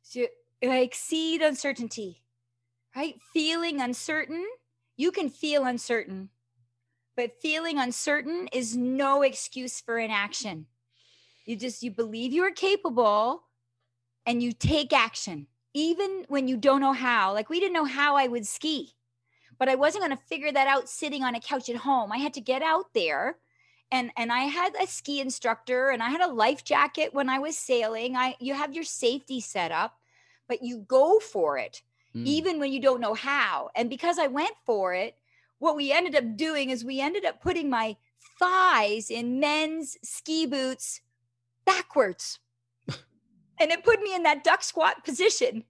So 0.00 0.20
like 0.62 0.86
exceed 0.86 1.42
uncertainty, 1.42 2.22
right? 2.96 3.16
Feeling 3.34 3.82
uncertain, 3.82 4.46
you 4.96 5.12
can 5.12 5.28
feel 5.28 5.66
uncertain, 5.66 6.30
but 7.14 7.42
feeling 7.42 7.78
uncertain 7.78 8.48
is 8.50 8.74
no 8.74 9.20
excuse 9.20 9.78
for 9.78 9.98
inaction. 9.98 10.68
You 11.44 11.54
just 11.54 11.82
you 11.82 11.90
believe 11.90 12.32
you 12.32 12.44
are 12.44 12.50
capable 12.50 13.42
and 14.24 14.42
you 14.42 14.52
take 14.52 14.94
action, 14.94 15.48
even 15.74 16.24
when 16.28 16.48
you 16.48 16.56
don't 16.56 16.80
know 16.80 16.94
how. 16.94 17.34
Like 17.34 17.50
we 17.50 17.60
didn't 17.60 17.74
know 17.74 17.84
how 17.84 18.16
I 18.16 18.26
would 18.26 18.46
ski. 18.46 18.94
But 19.58 19.68
I 19.68 19.74
wasn't 19.74 20.04
going 20.04 20.16
to 20.16 20.24
figure 20.24 20.52
that 20.52 20.66
out 20.66 20.88
sitting 20.88 21.22
on 21.22 21.34
a 21.34 21.40
couch 21.40 21.68
at 21.68 21.76
home. 21.76 22.12
I 22.12 22.18
had 22.18 22.34
to 22.34 22.40
get 22.40 22.62
out 22.62 22.94
there 22.94 23.38
and 23.90 24.10
and 24.16 24.30
I 24.30 24.40
had 24.40 24.74
a 24.80 24.86
ski 24.86 25.20
instructor 25.20 25.90
and 25.90 26.02
I 26.02 26.10
had 26.10 26.20
a 26.20 26.32
life 26.32 26.64
jacket 26.64 27.14
when 27.14 27.28
I 27.28 27.38
was 27.38 27.56
sailing. 27.56 28.16
I 28.16 28.36
you 28.38 28.54
have 28.54 28.74
your 28.74 28.84
safety 28.84 29.40
set 29.40 29.72
up, 29.72 29.96
but 30.46 30.62
you 30.62 30.78
go 30.78 31.18
for 31.18 31.58
it 31.58 31.82
mm. 32.14 32.24
even 32.26 32.58
when 32.58 32.72
you 32.72 32.80
don't 32.80 33.00
know 33.00 33.14
how. 33.14 33.70
And 33.74 33.90
because 33.90 34.18
I 34.18 34.26
went 34.26 34.54
for 34.64 34.94
it, 34.94 35.16
what 35.58 35.76
we 35.76 35.92
ended 35.92 36.14
up 36.14 36.36
doing 36.36 36.70
is 36.70 36.84
we 36.84 37.00
ended 37.00 37.24
up 37.24 37.42
putting 37.42 37.70
my 37.70 37.96
thighs 38.38 39.10
in 39.10 39.40
men's 39.40 39.96
ski 40.02 40.46
boots 40.46 41.00
backwards. 41.64 42.38
and 42.88 43.70
it 43.70 43.84
put 43.84 44.00
me 44.00 44.14
in 44.14 44.22
that 44.22 44.44
duck 44.44 44.62
squat 44.62 45.04
position. 45.04 45.64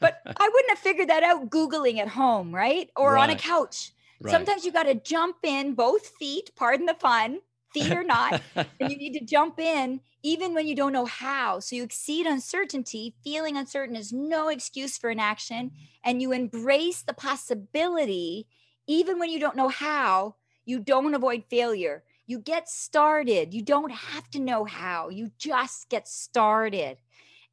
But 0.00 0.20
I 0.26 0.48
wouldn't 0.52 0.70
have 0.70 0.78
figured 0.78 1.08
that 1.08 1.22
out 1.22 1.50
Googling 1.50 1.98
at 1.98 2.08
home, 2.08 2.54
right? 2.54 2.90
Or 2.96 3.14
right. 3.14 3.22
on 3.22 3.30
a 3.30 3.36
couch. 3.36 3.92
Right. 4.20 4.30
Sometimes 4.30 4.64
you 4.64 4.72
got 4.72 4.84
to 4.84 4.94
jump 4.94 5.36
in 5.42 5.74
both 5.74 6.08
feet, 6.18 6.50
pardon 6.56 6.86
the 6.86 6.94
fun, 6.94 7.40
feet 7.72 7.92
or 7.92 8.04
not, 8.04 8.40
and 8.54 8.90
you 8.90 8.96
need 8.96 9.18
to 9.18 9.24
jump 9.24 9.58
in 9.58 10.00
even 10.22 10.54
when 10.54 10.66
you 10.66 10.76
don't 10.76 10.92
know 10.92 11.06
how. 11.06 11.58
So 11.58 11.76
you 11.76 11.82
exceed 11.82 12.26
uncertainty. 12.26 13.14
Feeling 13.24 13.56
uncertain 13.56 13.96
is 13.96 14.12
no 14.12 14.48
excuse 14.48 14.96
for 14.96 15.10
inaction. 15.10 15.72
And 16.04 16.22
you 16.22 16.32
embrace 16.32 17.02
the 17.02 17.12
possibility, 17.12 18.46
even 18.86 19.18
when 19.18 19.30
you 19.30 19.40
don't 19.40 19.56
know 19.56 19.68
how, 19.68 20.36
you 20.64 20.78
don't 20.78 21.14
avoid 21.14 21.44
failure. 21.50 22.04
You 22.26 22.38
get 22.38 22.68
started. 22.68 23.52
You 23.52 23.62
don't 23.62 23.90
have 23.90 24.30
to 24.30 24.40
know 24.40 24.64
how. 24.64 25.08
You 25.08 25.32
just 25.38 25.88
get 25.88 26.06
started. 26.06 26.98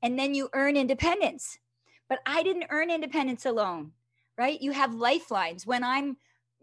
And 0.01 0.17
then 0.17 0.35
you 0.35 0.49
earn 0.53 0.77
independence. 0.77 1.57
But 2.10 2.19
I 2.26 2.43
didn't 2.43 2.65
earn 2.69 2.89
independence 2.89 3.45
alone, 3.45 3.91
right? 4.38 4.60
You 4.60 4.72
have 4.72 4.93
lifelines. 4.93 5.65
When 5.65 5.84
I'm 5.84 6.17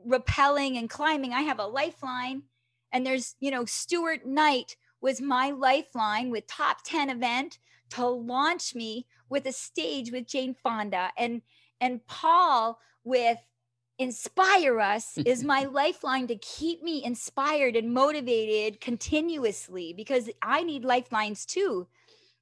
rappelling 0.07 0.79
and 0.79 0.91
climbing, 0.91 1.33
I 1.33 1.43
have 1.43 1.61
a 1.61 1.67
lifeline. 1.67 2.43
And 2.93 3.07
there's, 3.07 3.37
you 3.41 3.51
know, 3.51 3.65
Stuart 3.65 4.27
Knight 4.27 4.77
was 5.01 5.21
my 5.21 5.51
lifeline 5.51 6.31
with 6.31 6.47
top 6.47 6.79
10 6.85 7.11
event 7.11 7.59
to 7.91 8.07
launch 8.07 8.75
me 8.75 9.07
with 9.29 9.47
a 9.47 9.53
stage 9.53 10.11
with 10.11 10.27
Jane 10.27 10.55
Fonda 10.55 11.11
and 11.17 11.43
and 11.81 12.05
Paul 12.07 12.81
with 13.05 13.39
inspire 13.99 14.81
us 14.81 15.19
is 15.27 15.45
my 15.45 15.65
lifeline 15.65 16.27
to 16.27 16.37
keep 16.37 16.83
me 16.83 17.05
inspired 17.05 17.77
and 17.77 17.93
motivated 17.93 18.81
continuously 18.81 19.93
because 19.93 20.29
I 20.43 20.63
need 20.63 20.85
lifelines 20.85 21.47
too. 21.47 21.87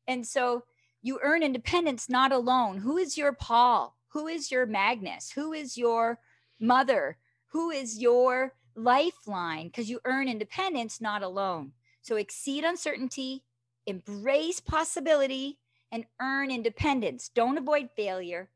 And 0.07 0.27
so 0.27 0.64
you 1.05 1.21
earn 1.23 1.45
independence 1.45 2.09
not 2.09 2.33
alone. 2.33 2.79
Who 2.79 2.97
is 2.97 3.17
your 3.17 3.33
Paul? 3.33 3.97
Who 4.09 4.27
is 4.27 4.51
your 4.51 4.67
Magnus? 4.67 5.31
Who 5.31 5.53
is 5.53 5.79
your 5.79 6.19
mother? 6.59 7.19
who 7.55 7.71
is 7.71 7.99
your 7.99 8.53
lifeline 8.75 9.69
because 9.69 9.88
you 9.88 10.01
earn 10.05 10.29
independence 10.29 11.01
not 11.01 11.23
alone. 11.23 11.71
So 12.03 12.17
exceed 12.17 12.64
uncertainty, 12.64 13.45
embrace 13.87 14.59
possibility, 14.59 15.59
and 15.93 16.05
earn 16.21 16.51
independence. 16.51 17.31
Don't 17.33 17.57
avoid 17.57 17.90
failure. 17.95 18.51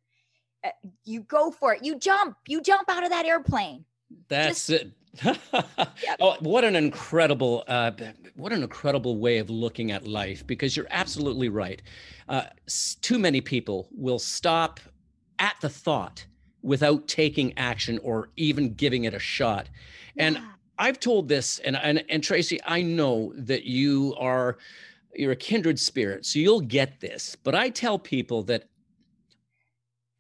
Uh, 0.65 0.71
you 1.05 1.21
go 1.21 1.53
for 1.53 1.75
it. 1.75 1.85
You 1.85 1.97
jump. 1.97 2.37
You 2.49 2.61
jump 2.61 2.91
out 2.91 3.05
of 3.05 3.11
that 3.11 3.25
airplane. 3.25 3.85
That's 4.29 4.67
Just, 4.67 4.71
it. 4.71 4.91
Yep. 5.25 5.39
Oh, 6.21 6.37
what 6.41 6.65
an 6.65 6.77
incredible, 6.77 7.65
uh, 7.69 7.91
what 8.37 8.53
an 8.53 8.63
incredible 8.63 9.17
way 9.17 9.39
of 9.39 9.51
looking 9.51 9.91
at 9.91 10.07
life. 10.07 10.47
Because 10.47 10.77
you're 10.77 10.87
absolutely 10.91 11.49
right. 11.49 11.83
Uh, 12.29 12.45
too 13.01 13.19
many 13.19 13.41
people 13.41 13.89
will 13.93 14.19
stop 14.19 14.81
at 15.39 15.57
the 15.61 15.69
thought 15.69 16.27
without 16.63 17.07
taking 17.09 17.57
action 17.57 17.99
or 18.03 18.31
even 18.37 18.75
giving 18.75 19.05
it 19.05 19.15
a 19.15 19.19
shot. 19.19 19.69
And 20.17 20.37
yeah. 20.37 20.43
I've 20.79 21.01
told 21.01 21.29
this, 21.29 21.59
and, 21.61 21.77
and 21.77 22.05
and 22.09 22.23
Tracy, 22.23 22.61
I 22.65 22.83
know 22.83 23.33
that 23.37 23.65
you 23.65 24.15
are 24.19 24.59
you're 25.15 25.33
a 25.33 25.37
kindred 25.37 25.79
spirit, 25.79 26.25
so 26.27 26.39
you'll 26.39 26.61
get 26.61 27.01
this. 27.01 27.37
But 27.43 27.55
I 27.55 27.71
tell 27.71 27.99
people 27.99 28.43
that 28.45 28.69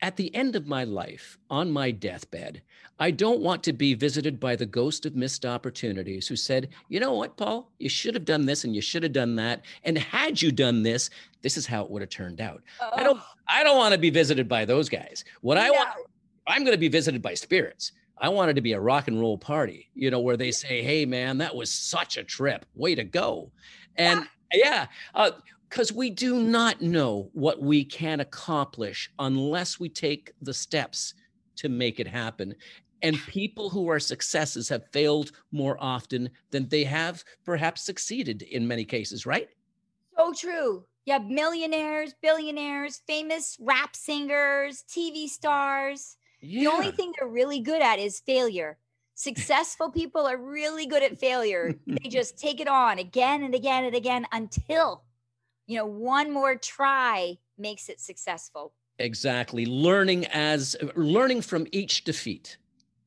at 0.00 0.16
the 0.16 0.34
end 0.34 0.54
of 0.54 0.66
my 0.66 0.84
life, 0.84 1.38
on 1.50 1.70
my 1.70 1.90
deathbed, 1.90 2.62
I 3.00 3.10
don't 3.10 3.40
want 3.40 3.62
to 3.64 3.72
be 3.72 3.94
visited 3.94 4.38
by 4.38 4.56
the 4.56 4.66
ghost 4.66 5.06
of 5.06 5.16
missed 5.16 5.44
opportunities 5.44 6.28
who 6.28 6.36
said, 6.36 6.68
you 6.88 7.00
know 7.00 7.14
what, 7.14 7.36
Paul, 7.36 7.70
you 7.78 7.88
should 7.88 8.14
have 8.14 8.24
done 8.24 8.46
this 8.46 8.64
and 8.64 8.74
you 8.74 8.80
should 8.80 9.02
have 9.02 9.12
done 9.12 9.36
that. 9.36 9.62
And 9.84 9.98
had 9.98 10.40
you 10.40 10.52
done 10.52 10.82
this, 10.82 11.10
this 11.42 11.56
is 11.56 11.66
how 11.66 11.84
it 11.84 11.90
would 11.90 12.02
have 12.02 12.10
turned 12.10 12.40
out. 12.40 12.62
Oh. 12.80 12.90
I 12.92 13.02
don't 13.02 13.20
I 13.48 13.64
don't 13.64 13.76
want 13.76 13.92
to 13.92 13.98
be 13.98 14.10
visited 14.10 14.48
by 14.48 14.64
those 14.64 14.88
guys. 14.88 15.24
What 15.40 15.54
no. 15.54 15.62
I 15.62 15.70
want 15.70 15.88
I'm 16.46 16.64
going 16.64 16.74
to 16.74 16.78
be 16.78 16.88
visited 16.88 17.22
by 17.22 17.34
spirits. 17.34 17.92
I 18.20 18.28
wanted 18.30 18.56
to 18.56 18.62
be 18.62 18.72
a 18.72 18.80
rock 18.80 19.06
and 19.06 19.20
roll 19.20 19.38
party, 19.38 19.90
you 19.94 20.10
know, 20.10 20.18
where 20.20 20.36
they 20.36 20.50
say, 20.50 20.82
"Hey, 20.82 21.04
man, 21.04 21.38
that 21.38 21.54
was 21.54 21.70
such 21.70 22.16
a 22.16 22.24
trip. 22.24 22.66
Way 22.74 22.94
to 22.96 23.04
go!" 23.04 23.52
And 23.96 24.26
yeah, 24.52 24.86
because 25.12 25.32
uh, 25.32 25.40
we 25.92 26.10
do 26.10 26.40
not 26.40 26.80
know 26.80 27.30
what 27.32 27.60
we 27.60 27.84
can 27.84 28.20
accomplish 28.20 29.10
unless 29.18 29.78
we 29.78 29.88
take 29.88 30.32
the 30.40 30.54
steps 30.54 31.14
to 31.56 31.68
make 31.68 32.00
it 32.00 32.06
happen. 32.06 32.54
And 33.02 33.16
people 33.28 33.70
who 33.70 33.88
are 33.90 34.00
successes 34.00 34.68
have 34.68 34.90
failed 34.92 35.30
more 35.52 35.76
often 35.78 36.30
than 36.50 36.68
they 36.68 36.84
have 36.84 37.22
perhaps 37.44 37.82
succeeded 37.82 38.42
in 38.42 38.66
many 38.66 38.84
cases, 38.84 39.24
right? 39.26 39.48
So 40.16 40.32
true. 40.32 40.84
Yeah, 41.04 41.18
millionaires, 41.18 42.14
billionaires, 42.20 43.00
famous 43.06 43.56
rap 43.60 43.94
singers, 43.94 44.84
TV 44.88 45.28
stars 45.28 46.18
yeah. 46.40 46.60
The 46.60 46.66
only 46.76 46.90
thing 46.92 47.12
they're 47.18 47.28
really 47.28 47.60
good 47.60 47.82
at 47.82 47.98
is 47.98 48.20
failure. 48.20 48.78
Successful 49.14 49.90
people 49.90 50.26
are 50.26 50.36
really 50.36 50.86
good 50.86 51.02
at 51.02 51.18
failure. 51.18 51.74
they 51.86 52.08
just 52.08 52.38
take 52.38 52.60
it 52.60 52.68
on 52.68 52.98
again 52.98 53.42
and 53.42 53.54
again 53.54 53.84
and 53.84 53.94
again 53.94 54.26
until, 54.32 55.04
you 55.68 55.76
know, 55.76 55.86
one 55.86 56.32
more 56.32 56.56
try 56.56 57.38
makes 57.58 57.88
it 57.88 58.00
successful. 58.00 58.72
Exactly. 58.98 59.66
Learning 59.66 60.26
as 60.26 60.74
learning 60.96 61.42
from 61.42 61.66
each 61.70 62.02
defeat 62.02 62.56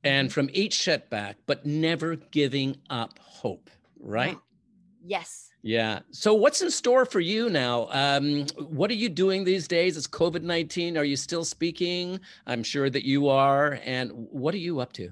and 0.03 0.29
mm-hmm. 0.29 0.33
from 0.33 0.49
each 0.53 0.81
setback, 0.83 1.37
but 1.47 1.65
never 1.65 2.15
giving 2.15 2.77
up 2.89 3.19
hope, 3.19 3.69
right? 3.99 4.37
Yeah. 5.03 5.19
Yes. 5.19 5.49
Yeah. 5.63 5.99
So, 6.11 6.33
what's 6.33 6.61
in 6.61 6.71
store 6.71 7.05
for 7.05 7.19
you 7.19 7.49
now? 7.49 7.87
Um, 7.91 8.45
what 8.57 8.89
are 8.91 8.95
you 8.95 9.09
doing 9.09 9.43
these 9.43 9.67
days? 9.67 9.97
It's 9.97 10.07
COVID 10.07 10.43
19. 10.43 10.97
Are 10.97 11.03
you 11.03 11.15
still 11.15 11.43
speaking? 11.43 12.19
I'm 12.45 12.63
sure 12.63 12.89
that 12.89 13.03
you 13.03 13.27
are. 13.27 13.79
And 13.83 14.11
what 14.13 14.53
are 14.53 14.59
you 14.59 14.79
up 14.79 14.93
to? 14.93 15.09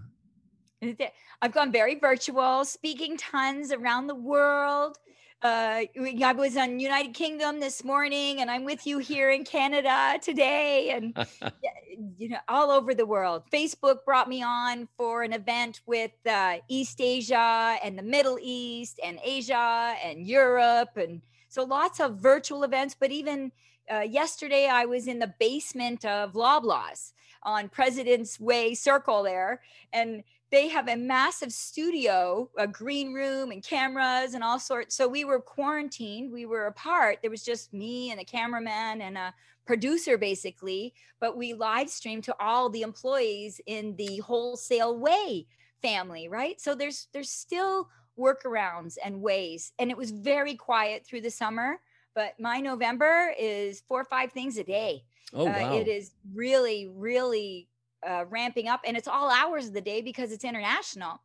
I've 1.42 1.52
gone 1.52 1.72
very 1.72 1.96
virtual, 1.96 2.64
speaking 2.66 3.18
tons 3.18 3.72
around 3.72 4.08
the 4.08 4.16
world 4.16 4.98
uh, 5.42 5.84
I 5.96 6.34
was 6.36 6.58
on 6.58 6.80
United 6.80 7.14
Kingdom 7.14 7.60
this 7.60 7.84
morning, 7.84 8.42
and 8.42 8.52
I'm 8.52 8.66
with 8.66 8.86
you 8.86 8.98
here 8.98 9.30
in 9.32 9.46
Canada 9.46 10.20
today, 10.22 10.90
and 10.92 11.28
you 12.18 12.30
know, 12.30 12.40
all 12.50 12.72
over 12.72 12.94
the 12.94 13.06
world. 13.06 13.44
Facebook 13.52 14.04
brought 14.04 14.28
me 14.28 14.44
on 14.44 14.90
for 14.98 15.24
an 15.24 15.32
event 15.32 15.82
with 15.86 16.12
uh, 16.30 16.58
East 16.68 17.00
Asia 17.00 17.78
and 17.82 17.98
the 17.98 18.04
Middle 18.04 18.38
East 18.42 19.00
and 19.04 19.18
Asia 19.24 19.96
and 20.04 20.28
Europe, 20.28 20.98
and 20.98 21.22
so 21.48 21.64
lots 21.64 22.02
of 22.02 22.18
virtual 22.18 22.64
events. 22.64 22.96
But 23.00 23.12
even 23.12 23.54
uh, 23.90 24.02
yesterday, 24.02 24.68
I 24.68 24.86
was 24.86 25.08
in 25.08 25.20
the 25.20 25.34
basement 25.40 26.04
of 26.04 26.34
Loblaws 26.34 27.14
on 27.44 27.70
President's 27.70 28.42
Way 28.42 28.76
Circle 28.76 29.24
there, 29.24 29.62
and 29.94 30.22
they 30.52 30.68
have 30.68 30.88
a 30.88 30.96
massive 30.96 31.54
studio, 31.54 32.50
a 32.58 32.68
green 32.68 33.14
room 33.14 33.52
and 33.52 33.64
cameras 33.64 34.34
and 34.34 34.44
all 34.44 34.60
sorts. 34.60 34.96
So 34.96 35.08
we 35.08 35.24
were 35.24 35.40
quarantined, 35.40 36.32
we 36.32 36.46
were 36.46 36.68
apart. 36.68 37.20
There 37.22 37.32
was 37.32 37.44
just 37.44 37.74
me 37.74 38.12
and 38.12 38.20
a 38.20 38.26
cameraman 38.26 39.02
and 39.02 39.18
a 39.18 39.34
producer 39.66 40.18
basically, 40.18 40.94
but 41.20 41.38
we 41.38 41.54
live 41.54 41.90
streamed 41.90 42.24
to 42.24 42.36
all 42.40 42.70
the 42.70 42.82
employees 42.82 43.62
in 43.68 43.96
the 43.98 44.18
wholesale 44.18 44.98
way 44.98 45.46
family, 45.82 46.28
right? 46.28 46.60
So 46.60 46.74
there's 46.76 47.08
there's 47.14 47.30
still 47.30 47.90
workarounds 48.20 48.98
and 49.04 49.22
ways. 49.22 49.72
And 49.80 49.90
it 49.90 49.98
was 49.98 50.12
very 50.12 50.56
quiet 50.56 51.06
through 51.06 51.22
the 51.22 51.32
summer, 51.32 51.80
but 52.16 52.34
my 52.40 52.60
November 52.60 53.34
is 53.40 53.82
four 53.88 54.02
or 54.02 54.06
five 54.06 54.32
things 54.32 54.58
a 54.58 54.64
day. 54.64 55.06
Oh, 55.34 55.46
wow. 55.46 55.72
Uh, 55.72 55.76
it 55.76 55.88
is 55.88 56.12
really, 56.34 56.88
really 56.88 57.69
uh, 58.08 58.26
ramping 58.30 58.68
up 58.68 58.82
and 58.86 58.96
it's 58.98 59.08
all 59.08 59.30
hours 59.30 59.68
of 59.68 59.74
the 59.74 59.82
day 59.82 60.02
because 60.02 60.32
it's 60.32 60.44
international. 60.44 61.22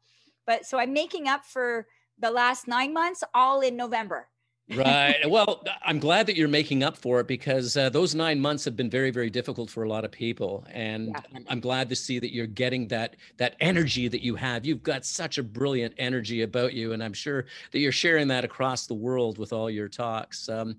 But 0.46 0.66
so 0.66 0.78
i'm 0.78 0.92
making 0.92 1.28
up 1.28 1.44
for 1.44 1.87
the 2.18 2.30
last 2.30 2.68
nine 2.68 2.92
months 2.92 3.24
all 3.34 3.60
in 3.60 3.76
november. 3.76 4.28
Right. 4.74 5.16
Well 5.28 5.62
i'm 5.84 5.98
glad 5.98 6.26
that 6.26 6.37
you're 6.37 6.48
making 6.48 6.82
up 6.82 6.96
for 6.96 7.20
it 7.20 7.26
because 7.26 7.76
uh, 7.76 7.88
those 7.90 8.14
nine 8.14 8.40
months 8.40 8.64
have 8.64 8.76
been 8.76 8.90
very 8.90 9.10
very 9.10 9.30
difficult 9.30 9.70
for 9.70 9.84
a 9.84 9.88
lot 9.88 10.04
of 10.04 10.10
people. 10.10 10.64
And 10.70 11.08
yeah. 11.08 11.40
i'm 11.48 11.60
glad 11.60 11.88
to 11.90 11.96
see 11.96 12.18
that 12.18 12.32
you're 12.32 12.46
getting 12.46 12.88
that 12.88 13.16
that 13.37 13.56
energy 13.60 14.08
that 14.08 14.22
you 14.22 14.34
have. 14.37 14.64
You've 14.64 14.82
got 14.82 15.04
such 15.04 15.38
a 15.38 15.42
brilliant 15.42 15.94
energy 15.98 16.42
about 16.42 16.72
you 16.74 16.92
and 16.92 17.02
i'm 17.02 17.14
sure 17.14 17.46
that 17.72 17.78
you're 17.78 17.92
sharing 17.92 18.28
that 18.28 18.44
across 18.44 18.87
the 18.87 18.94
world 18.94 19.38
with 19.38 19.52
all 19.52 19.70
your 19.70 19.88
talks. 19.88 20.48
Um, 20.48 20.76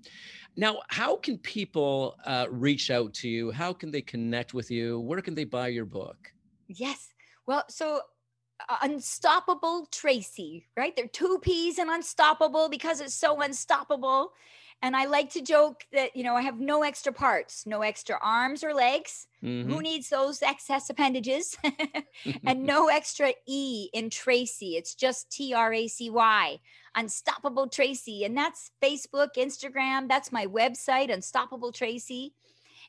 now, 0.56 0.80
how 0.88 1.16
can 1.16 1.38
people 1.38 2.16
uh, 2.24 2.46
reach 2.50 2.90
out 2.90 3.12
to 3.14 3.28
you? 3.28 3.50
How 3.50 3.72
can 3.72 3.90
they 3.90 4.00
connect 4.00 4.54
with 4.54 4.70
you? 4.70 5.00
Where 5.00 5.20
can 5.20 5.34
they 5.34 5.44
buy 5.44 5.68
your 5.68 5.84
book? 5.84 6.32
Yes. 6.66 7.08
Well, 7.46 7.64
so 7.68 8.00
uh, 8.68 8.76
unstoppable 8.82 9.86
Tracy, 9.92 10.66
right? 10.76 10.96
They're 10.96 11.08
two 11.08 11.38
P's 11.42 11.78
and 11.78 11.90
unstoppable 11.90 12.68
because 12.68 13.00
it's 13.00 13.14
so 13.14 13.42
unstoppable. 13.42 14.32
And 14.82 14.94
I 14.94 15.06
like 15.06 15.30
to 15.32 15.40
joke 15.40 15.84
that, 15.92 16.14
you 16.14 16.22
know, 16.22 16.34
I 16.34 16.42
have 16.42 16.60
no 16.60 16.82
extra 16.82 17.12
parts, 17.12 17.66
no 17.66 17.80
extra 17.80 18.18
arms 18.22 18.62
or 18.62 18.74
legs. 18.74 19.26
Mm-hmm. 19.42 19.72
Who 19.72 19.80
needs 19.80 20.10
those 20.10 20.42
excess 20.42 20.90
appendages? 20.90 21.56
and 22.46 22.64
no 22.64 22.88
extra 22.88 23.32
E 23.46 23.88
in 23.92 24.10
Tracy. 24.10 24.76
It's 24.76 24.94
just 24.94 25.30
T 25.30 25.54
R 25.54 25.72
A 25.72 25.88
C 25.88 26.10
Y, 26.10 26.60
Unstoppable 26.96 27.68
Tracy. 27.68 28.24
And 28.24 28.36
that's 28.36 28.70
Facebook, 28.82 29.34
Instagram. 29.36 30.08
That's 30.08 30.32
my 30.32 30.46
website, 30.46 31.12
Unstoppable 31.12 31.72
Tracy. 31.72 32.32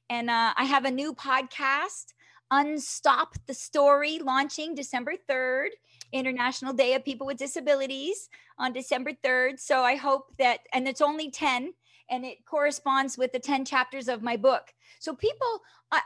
And 0.09 0.29
uh, 0.29 0.53
I 0.55 0.63
have 0.63 0.85
a 0.85 0.91
new 0.91 1.13
podcast, 1.13 2.13
Unstop 2.51 3.33
the 3.45 3.53
Story, 3.53 4.19
launching 4.19 4.73
December 4.73 5.13
3rd. 5.29 5.69
International 6.11 6.73
Day 6.73 6.93
of 6.93 7.03
People 7.03 7.27
with 7.27 7.37
Disabilities 7.37 8.29
on 8.57 8.73
December 8.73 9.11
3rd. 9.23 9.59
So 9.59 9.81
I 9.81 9.95
hope 9.95 10.31
that, 10.37 10.59
and 10.73 10.87
it's 10.87 11.01
only 11.01 11.29
10 11.29 11.73
and 12.09 12.25
it 12.25 12.45
corresponds 12.45 13.17
with 13.17 13.33
the 13.33 13.39
10 13.39 13.65
chapters 13.65 14.07
of 14.07 14.23
my 14.23 14.37
book. 14.37 14.73
So 14.99 15.13
people, 15.13 15.61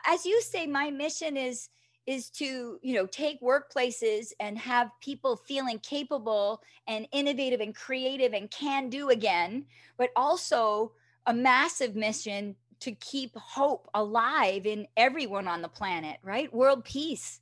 as 0.05 0.25
you 0.25 0.41
say, 0.41 0.65
my 0.65 0.89
mission 0.89 1.37
is 1.37 1.69
is 2.07 2.29
to 2.29 2.79
you 2.81 2.93
know 2.93 3.05
take 3.05 3.41
workplaces 3.41 4.33
and 4.39 4.57
have 4.57 4.89
people 5.01 5.35
feeling 5.35 5.79
capable 5.79 6.61
and 6.87 7.07
innovative 7.11 7.59
and 7.59 7.75
creative 7.75 8.33
and 8.33 8.49
can 8.51 8.89
do 8.89 9.09
again 9.09 9.65
but 9.97 10.09
also 10.15 10.91
a 11.27 11.33
massive 11.33 11.95
mission 11.95 12.55
to 12.79 12.91
keep 12.93 13.35
hope 13.35 13.87
alive 13.93 14.65
in 14.65 14.87
everyone 14.97 15.47
on 15.47 15.61
the 15.61 15.67
planet 15.67 16.17
right 16.23 16.51
world 16.53 16.83
peace 16.83 17.39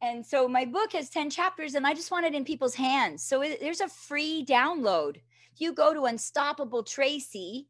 and 0.00 0.24
so 0.24 0.46
my 0.46 0.64
book 0.64 0.92
has 0.92 1.10
10 1.10 1.30
chapters 1.30 1.74
and 1.74 1.86
I 1.86 1.94
just 1.94 2.10
want 2.10 2.26
it 2.26 2.34
in 2.34 2.44
people's 2.44 2.74
hands. 2.74 3.22
So 3.22 3.42
it, 3.42 3.60
there's 3.60 3.80
a 3.80 3.88
free 3.88 4.44
download. 4.46 5.16
If 5.16 5.60
you 5.60 5.72
go 5.72 5.92
to 5.92 6.04
Unstoppable 6.04 6.84
Tracy, 6.84 7.66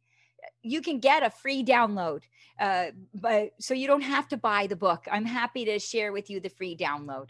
you 0.62 0.83
can 0.83 1.01
get 1.01 1.22
a 1.22 1.31
free 1.31 1.64
download. 1.64 2.20
Uh, 2.59 2.87
but 3.14 3.53
so 3.59 3.75
you 3.75 3.87
don't 3.87 4.03
have 4.03 4.29
to 4.29 4.37
buy 4.37 4.66
the 4.66 4.77
book. 4.77 5.07
I'm 5.11 5.25
happy 5.25 5.64
to 5.66 5.79
share 5.79 6.12
with 6.12 6.29
you 6.29 6.40
the 6.40 6.49
free 6.49 6.77
download. 6.77 7.29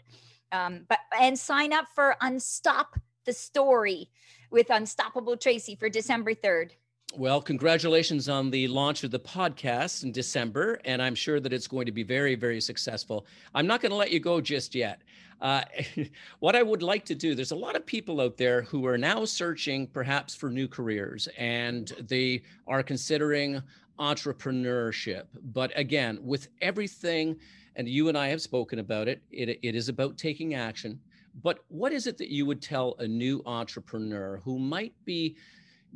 Um, 0.51 0.85
but 0.89 0.99
and 1.19 1.37
sign 1.37 1.73
up 1.73 1.85
for 1.93 2.15
Unstop 2.21 2.99
the 3.25 3.33
Story 3.33 4.09
with 4.49 4.71
Unstoppable 4.71 5.37
Tracy 5.37 5.75
for 5.75 5.89
December 5.89 6.33
3rd. 6.33 6.71
Well, 7.15 7.41
congratulations 7.41 8.29
on 8.29 8.51
the 8.51 8.67
launch 8.67 9.03
of 9.03 9.09
the 9.09 9.19
podcast 9.19 10.03
in 10.03 10.11
December, 10.11 10.79
and 10.85 11.01
I'm 11.01 11.15
sure 11.15 11.39
that 11.39 11.51
it's 11.51 11.67
going 11.67 11.87
to 11.87 11.91
be 11.91 12.03
very, 12.03 12.35
very 12.35 12.61
successful. 12.61 13.25
I'm 13.55 13.65
not 13.65 13.81
going 13.81 13.89
to 13.89 13.95
let 13.95 14.11
you 14.11 14.19
go 14.19 14.39
just 14.39 14.75
yet. 14.75 15.01
Uh, 15.41 15.63
what 16.39 16.55
I 16.55 16.61
would 16.61 16.83
like 16.83 17.05
to 17.05 17.15
do, 17.15 17.33
there's 17.33 17.51
a 17.51 17.55
lot 17.55 17.75
of 17.75 17.83
people 17.83 18.21
out 18.21 18.37
there 18.37 18.61
who 18.61 18.85
are 18.85 18.97
now 18.97 19.25
searching 19.25 19.87
perhaps 19.87 20.35
for 20.35 20.51
new 20.51 20.67
careers 20.67 21.27
and 21.35 21.87
they 22.07 22.43
are 22.67 22.83
considering 22.83 23.63
entrepreneurship. 23.97 25.25
But 25.51 25.71
again, 25.75 26.19
with 26.21 26.47
everything, 26.61 27.37
and 27.75 27.89
you 27.89 28.07
and 28.09 28.17
I 28.17 28.27
have 28.27 28.41
spoken 28.41 28.77
about 28.77 29.07
it, 29.07 29.23
it, 29.31 29.57
it 29.63 29.73
is 29.73 29.89
about 29.89 30.17
taking 30.17 30.53
action. 30.53 30.99
But 31.41 31.59
what 31.69 31.91
is 31.91 32.05
it 32.05 32.19
that 32.19 32.29
you 32.29 32.45
would 32.45 32.61
tell 32.61 32.95
a 32.99 33.07
new 33.07 33.41
entrepreneur 33.47 34.41
who 34.43 34.59
might 34.59 34.93
be 35.05 35.35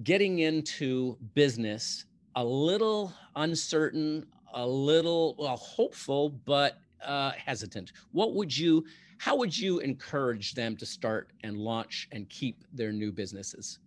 getting 0.01 0.39
into 0.39 1.17
business 1.35 2.05
a 2.35 2.43
little 2.43 3.13
uncertain, 3.35 4.25
a 4.53 4.65
little 4.65 5.35
well, 5.37 5.57
hopeful, 5.57 6.29
but 6.29 6.79
uh, 7.05 7.31
hesitant. 7.31 7.91
What 8.11 8.33
would 8.33 8.55
you, 8.55 8.85
how 9.17 9.35
would 9.37 9.55
you 9.55 9.79
encourage 9.79 10.53
them 10.53 10.75
to 10.77 10.85
start 10.85 11.31
and 11.43 11.57
launch 11.57 12.07
and 12.11 12.27
keep 12.29 12.63
their 12.73 12.91
new 12.91 13.11
businesses? 13.11 13.79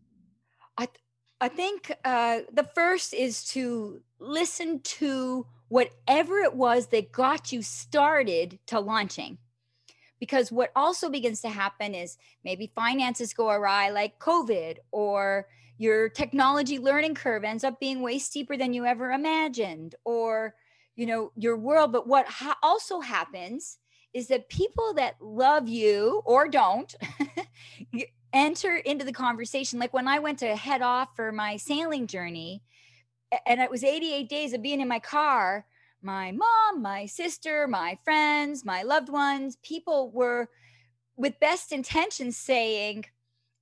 I, 0.79 0.87
th- 0.87 0.99
I 1.41 1.49
think 1.49 1.93
uh, 2.05 2.41
the 2.53 2.69
first 2.75 3.15
is 3.15 3.45
to 3.49 4.01
listen 4.19 4.81
to 4.81 5.47
whatever 5.69 6.39
it 6.39 6.55
was 6.55 6.89
that 6.89 7.13
got 7.13 7.53
you 7.53 7.63
started 7.63 8.59
to 8.67 8.79
launching. 8.79 9.39
Because 10.19 10.51
what 10.51 10.71
also 10.75 11.11
begins 11.11 11.43
to 11.43 11.51
happen 11.51 11.95
is 11.95 12.17
maybe 12.43 12.73
finances 12.75 13.35
go 13.35 13.51
awry, 13.51 13.91
like 13.91 14.19
COVID, 14.19 14.79
or 14.91 15.47
your 15.79 16.09
technology 16.09 16.79
learning 16.79 17.15
curve 17.15 17.45
ends 17.45 17.65
up 17.65 17.79
being 17.81 18.01
way 18.03 18.19
steeper 18.19 18.57
than 18.57 18.73
you 18.73 18.85
ever 18.85 19.11
imagined 19.11 19.95
or 20.05 20.55
you 20.95 21.07
know 21.07 21.33
your 21.37 21.57
world. 21.57 21.93
But 21.93 22.07
what 22.07 22.27
ha- 22.27 22.59
also 22.63 23.01
happens 23.01 23.79
is 24.15 24.29
that 24.29 24.49
people 24.49 24.95
that 24.95 25.17
love 25.21 25.69
you 25.69 26.23
or 26.25 26.49
don't 26.49 26.95
enter 28.33 28.77
into 28.77 29.05
the 29.05 29.13
conversation. 29.13 29.79
Like 29.79 29.93
when 29.93 30.09
i 30.09 30.19
went 30.19 30.39
to 30.41 30.57
head 30.57 30.83
off 30.83 31.11
for 31.15 31.33
my 31.33 31.57
sailing 31.57 32.07
journey 32.07 32.63
and 33.47 33.61
it 33.61 33.71
was 33.71 33.85
88 33.85 34.29
days 34.29 34.53
of 34.53 34.63
being 34.63 34.81
in 34.81 34.89
my 34.89 34.99
car 34.99 35.67
my 36.03 36.31
mom 36.31 36.83
my 36.83 37.07
sister 37.07 37.67
my 37.67 37.99
friends 38.05 38.65
my 38.65 38.83
loved 38.83 39.09
ones 39.09 39.57
people 39.63 40.11
were 40.13 40.49
with 41.17 41.41
best 41.41 41.73
intentions 41.73 42.37
saying 42.37 43.05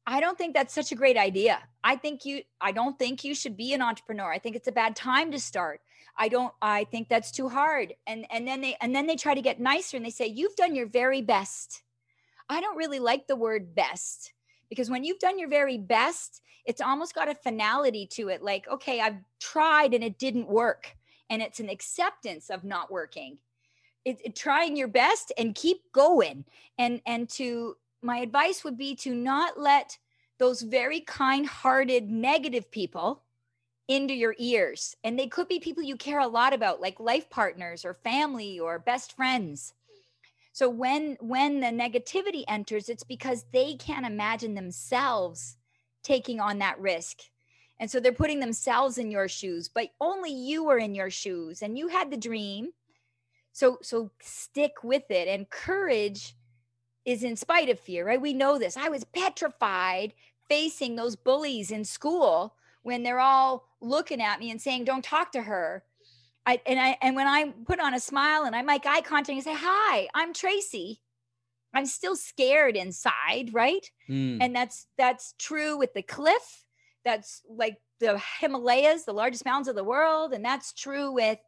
I 0.06 0.20
don't 0.20 0.36
think 0.36 0.54
that's 0.54 0.74
such 0.74 0.92
a 0.92 0.96
great 0.96 1.16
idea. 1.16 1.60
I 1.82 1.96
think 1.96 2.24
you 2.24 2.42
I 2.60 2.72
don't 2.72 2.98
think 2.98 3.24
you 3.24 3.34
should 3.34 3.56
be 3.56 3.72
an 3.72 3.82
entrepreneur. 3.82 4.30
I 4.30 4.38
think 4.38 4.56
it's 4.56 4.68
a 4.68 4.72
bad 4.72 4.96
time 4.96 5.32
to 5.32 5.38
start. 5.38 5.80
I 6.16 6.28
don't 6.28 6.52
I 6.60 6.84
think 6.84 7.08
that's 7.08 7.30
too 7.30 7.48
hard. 7.48 7.94
And 8.06 8.26
and 8.30 8.46
then 8.46 8.60
they 8.60 8.76
and 8.80 8.94
then 8.94 9.06
they 9.06 9.16
try 9.16 9.34
to 9.34 9.42
get 9.42 9.60
nicer 9.60 9.96
and 9.96 10.04
they 10.04 10.10
say 10.10 10.26
you've 10.26 10.56
done 10.56 10.74
your 10.74 10.86
very 10.86 11.22
best. 11.22 11.82
I 12.48 12.60
don't 12.60 12.76
really 12.76 12.98
like 12.98 13.26
the 13.26 13.36
word 13.36 13.74
best 13.74 14.34
because 14.68 14.90
when 14.90 15.04
you've 15.04 15.18
done 15.18 15.38
your 15.38 15.48
very 15.48 15.78
best, 15.78 16.42
it's 16.66 16.82
almost 16.82 17.14
got 17.14 17.30
a 17.30 17.34
finality 17.34 18.06
to 18.12 18.28
it 18.28 18.42
like 18.42 18.68
okay, 18.68 19.00
I've 19.00 19.18
tried 19.40 19.94
and 19.94 20.04
it 20.04 20.18
didn't 20.18 20.48
work 20.48 20.96
and 21.30 21.40
it's 21.40 21.60
an 21.60 21.70
acceptance 21.70 22.50
of 22.50 22.62
not 22.64 22.90
working. 22.90 23.38
It, 24.04 24.20
it, 24.22 24.36
trying 24.36 24.76
your 24.76 24.88
best 24.88 25.32
and 25.38 25.54
keep 25.54 25.78
going 25.92 26.44
and 26.76 27.00
and 27.06 27.26
to 27.30 27.78
my 28.04 28.18
advice 28.18 28.62
would 28.62 28.76
be 28.76 28.94
to 28.96 29.14
not 29.14 29.58
let 29.58 29.98
those 30.38 30.62
very 30.62 31.00
kind-hearted 31.00 32.10
negative 32.10 32.70
people 32.70 33.22
into 33.88 34.14
your 34.14 34.34
ears. 34.38 34.96
And 35.04 35.18
they 35.18 35.26
could 35.26 35.48
be 35.48 35.58
people 35.58 35.82
you 35.82 35.96
care 35.96 36.20
a 36.20 36.26
lot 36.26 36.52
about 36.52 36.80
like 36.80 37.00
life 37.00 37.28
partners 37.30 37.84
or 37.84 37.94
family 37.94 38.58
or 38.58 38.78
best 38.78 39.14
friends. 39.14 39.74
So 40.52 40.68
when 40.68 41.16
when 41.20 41.60
the 41.60 41.66
negativity 41.66 42.44
enters 42.46 42.88
it's 42.88 43.02
because 43.02 43.44
they 43.52 43.74
can't 43.74 44.06
imagine 44.06 44.54
themselves 44.54 45.56
taking 46.02 46.40
on 46.40 46.58
that 46.58 46.80
risk. 46.80 47.22
And 47.80 47.90
so 47.90 47.98
they're 47.98 48.12
putting 48.12 48.40
themselves 48.40 48.98
in 48.98 49.10
your 49.10 49.28
shoes 49.28 49.68
but 49.68 49.88
only 50.00 50.32
you 50.32 50.68
are 50.68 50.78
in 50.78 50.94
your 50.94 51.10
shoes 51.10 51.62
and 51.62 51.76
you 51.76 51.88
had 51.88 52.10
the 52.10 52.16
dream. 52.16 52.68
So 53.52 53.78
so 53.82 54.10
stick 54.20 54.82
with 54.82 55.10
it. 55.10 55.28
And 55.28 55.50
courage 55.50 56.34
is 57.04 57.22
in 57.22 57.36
spite 57.36 57.68
of 57.68 57.78
fear, 57.78 58.06
right? 58.06 58.20
We 58.20 58.32
know 58.32 58.58
this. 58.58 58.76
I 58.76 58.88
was 58.88 59.04
petrified 59.04 60.14
facing 60.48 60.96
those 60.96 61.16
bullies 61.16 61.70
in 61.70 61.84
school 61.84 62.54
when 62.82 63.02
they're 63.02 63.20
all 63.20 63.68
looking 63.80 64.20
at 64.20 64.40
me 64.40 64.50
and 64.50 64.60
saying, 64.60 64.84
"Don't 64.84 65.04
talk 65.04 65.32
to 65.32 65.42
her." 65.42 65.84
I 66.46 66.60
and 66.66 66.78
I 66.78 66.96
and 67.00 67.16
when 67.16 67.26
I 67.26 67.52
put 67.66 67.80
on 67.80 67.94
a 67.94 68.00
smile 68.00 68.44
and 68.44 68.54
I 68.54 68.62
make 68.62 68.86
eye 68.86 69.00
contact 69.00 69.30
and 69.30 69.42
say, 69.42 69.54
"Hi, 69.56 70.08
I'm 70.14 70.32
Tracy." 70.32 71.00
I'm 71.74 71.86
still 71.86 72.14
scared 72.14 72.76
inside, 72.76 73.50
right? 73.52 73.90
Mm. 74.08 74.38
And 74.40 74.54
that's 74.54 74.86
that's 74.96 75.34
true 75.38 75.76
with 75.76 75.92
the 75.92 76.02
cliff. 76.02 76.64
That's 77.04 77.42
like 77.48 77.78
the 77.98 78.20
Himalayas, 78.40 79.04
the 79.04 79.12
largest 79.12 79.44
mountains 79.44 79.68
of 79.68 79.74
the 79.74 79.84
world, 79.84 80.32
and 80.32 80.44
that's 80.44 80.72
true 80.72 81.10
with 81.10 81.38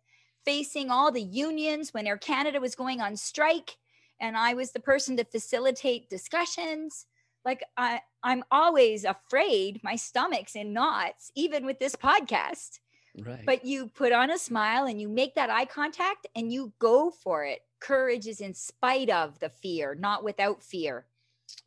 facing 0.45 0.91
all 0.91 1.11
the 1.11 1.23
unions 1.23 1.95
when 1.95 2.07
Air 2.07 2.17
Canada 2.17 2.61
was 2.61 2.75
going 2.75 3.01
on 3.01 3.17
strike 3.17 3.77
and 4.21 4.37
I 4.37 4.55
was 4.55 4.73
the 4.73 4.81
person 4.81 5.17
to 5.17 5.25
facilitate 5.25 6.11
discussions. 6.11 7.07
Like 7.45 7.65
I, 7.77 8.01
I'm 8.23 8.43
always 8.51 9.05
afraid, 9.05 9.81
my 9.85 9.97
stomach's 9.97 10.57
in 10.57 10.73
knots, 10.73 11.31
even 11.35 11.65
with 11.65 11.79
this 11.79 11.95
podcast. 11.95 12.81
Right. 13.19 13.47
But 13.47 13.65
you 13.65 13.87
put 13.89 14.13
on 14.13 14.31
a 14.31 14.39
smile 14.39 14.87
and 14.87 15.01
you 15.01 15.09
make 15.09 15.35
that 15.37 15.51
eye 15.51 15.65
contact 15.65 16.27
and 16.35 16.53
you 16.53 16.73
go 16.79 17.11
for 17.11 17.45
it. 17.45 17.61
Courage 17.81 18.27
is 18.27 18.41
in 18.41 18.53
spite 18.53 19.11
of 19.11 19.39
the 19.39 19.49
fear, 19.49 19.95
not 19.95 20.25
without 20.25 20.63
fear. 20.63 21.07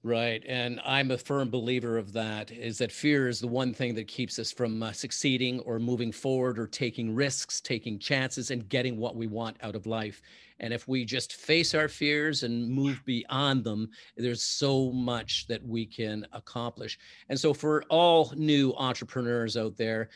Right. 0.04 0.44
And 0.48 0.80
I'm 0.86 1.12
a 1.12 1.18
firm 1.18 1.50
believer 1.50 1.98
of 1.98 2.14
that 2.14 2.52
is 2.52 2.78
that 2.80 2.92
fear 2.92 3.28
is 3.28 3.40
the 3.40 3.48
one 3.48 3.74
thing 3.74 3.96
that 3.96 4.08
keeps 4.08 4.40
us 4.40 4.52
from 4.52 4.82
uh, 4.84 4.92
succeeding 4.92 5.60
or 5.62 5.80
moving 5.80 6.12
forward 6.12 6.60
or 6.60 6.68
taking 6.68 7.16
risks, 7.16 7.62
taking 7.62 8.00
chances, 8.00 8.52
and 8.52 8.68
getting 8.70 8.98
what 8.98 9.16
we 9.16 9.28
want 9.28 9.58
out 9.62 9.76
of 9.76 9.86
life. 9.86 10.22
And 10.60 10.74
if 10.74 10.88
we 10.88 11.06
just 11.06 11.34
face 11.34 11.74
our 11.74 11.88
fears 11.88 12.44
and 12.44 12.70
move 12.70 13.02
beyond 13.06 13.64
them, 13.64 13.90
there's 14.18 14.44
so 14.44 14.92
much 14.92 15.48
that 15.48 15.66
we 15.66 15.86
can 15.86 16.26
accomplish. 16.34 16.98
And 17.30 17.40
so, 17.40 17.54
for 17.54 17.84
all 17.90 18.34
new 18.36 18.74
entrepreneurs 18.78 19.56
out 19.58 19.78
there, 19.78 20.10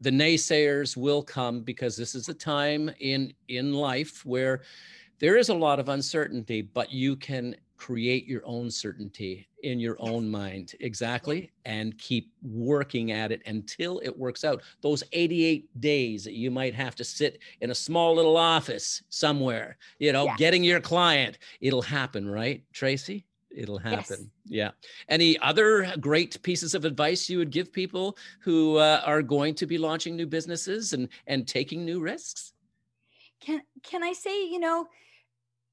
the 0.00 0.10
naysayers 0.10 0.96
will 0.96 1.22
come 1.22 1.60
because 1.60 1.96
this 1.96 2.14
is 2.14 2.28
a 2.28 2.34
time 2.34 2.90
in 3.00 3.32
in 3.48 3.72
life 3.72 4.24
where 4.24 4.62
there 5.18 5.36
is 5.36 5.48
a 5.48 5.54
lot 5.54 5.78
of 5.78 5.88
uncertainty, 5.88 6.60
but 6.62 6.92
you 6.92 7.16
can 7.16 7.54
create 7.76 8.26
your 8.26 8.42
own 8.44 8.70
certainty 8.70 9.46
in 9.62 9.80
your 9.80 9.96
own 9.98 10.28
mind 10.30 10.74
exactly 10.80 11.50
and 11.64 11.96
keep 11.98 12.32
working 12.42 13.12
at 13.12 13.32
it 13.32 13.42
until 13.46 13.98
it 14.00 14.16
works 14.16 14.44
out. 14.44 14.62
Those 14.80 15.02
88 15.12 15.80
days 15.80 16.24
that 16.24 16.34
you 16.34 16.50
might 16.50 16.74
have 16.74 16.94
to 16.96 17.04
sit 17.04 17.38
in 17.60 17.70
a 17.70 17.74
small 17.74 18.14
little 18.14 18.36
office 18.36 19.02
somewhere 19.08 19.76
you 19.98 20.12
know 20.12 20.24
Yeah. 20.26 20.36
getting 20.36 20.62
your 20.64 20.80
client 20.80 21.38
it'll 21.60 21.82
happen 21.82 22.28
right 22.28 22.62
tracy? 22.72 23.26
It'll 23.50 23.80
Yes. 23.88 24.08
happen 24.08 24.30
yeah. 24.46 24.72
Any 25.08 25.38
other 25.38 25.94
great 26.00 26.42
pieces 26.42 26.74
of 26.74 26.84
advice 26.84 27.28
you 27.30 27.38
would 27.38 27.50
give 27.50 27.72
people 27.72 28.16
who 28.40 28.76
uh, 28.76 29.00
are 29.06 29.22
going 29.22 29.54
to 29.54 29.66
be 29.66 29.78
launching 29.78 30.16
new 30.16 30.26
businesses 30.26 30.92
and 30.92 31.08
and 31.26 31.46
taking 31.48 31.84
new 31.84 32.00
risks? 32.00 32.52
Can 33.40 33.62
can 33.82 34.02
i 34.02 34.12
say 34.12 34.46
you 34.46 34.58
know 34.58 34.86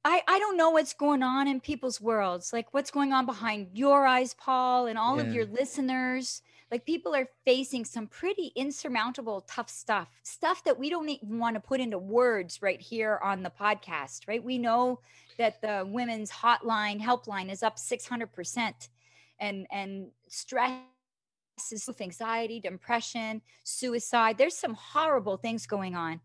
i 0.03 0.21
i 0.27 0.39
don't 0.39 0.57
know 0.57 0.71
what's 0.71 0.93
going 0.93 1.23
on 1.23 1.47
in 1.47 1.59
people's 1.59 2.01
worlds 2.01 2.51
like 2.53 2.73
what's 2.73 2.91
going 2.91 3.13
on 3.13 3.25
behind 3.25 3.67
your 3.73 4.05
eyes 4.05 4.33
paul 4.33 4.87
and 4.87 4.97
all 4.97 5.19
of 5.19 5.33
your 5.33 5.45
listeners. 5.45 6.41
Like 6.71 6.85
people 6.85 7.13
are 7.13 7.27
facing 7.43 7.83
some 7.83 8.07
pretty 8.07 8.53
insurmountable 8.55 9.41
tough 9.41 9.69
stuff 9.69 10.07
stuff 10.23 10.63
that 10.63 10.79
we 10.79 10.89
don't 10.89 11.09
even 11.09 11.37
want 11.37 11.55
to 11.55 11.59
put 11.59 11.81
into 11.81 11.99
words 11.99 12.61
right 12.61 12.79
here 12.79 13.19
on 13.21 13.43
the 13.43 13.49
podcast 13.49 14.27
right? 14.27 14.43
We 14.43 14.57
know 14.57 15.01
that 15.37 15.61
the 15.61 15.85
women's 15.87 16.31
hotline 16.31 17.01
helpline 17.01 17.51
is 17.51 17.61
up 17.61 17.75
600% 17.75 18.89
and 19.39 19.67
and 19.71 20.07
stress 20.29 20.71
is 21.71 21.89
anxiety 21.99 22.59
depression 22.59 23.41
suicide 23.63 24.37
there's 24.37 24.57
some 24.57 24.73
horrible 24.73 25.37
things 25.37 25.67
going 25.67 25.95
on 25.95 26.21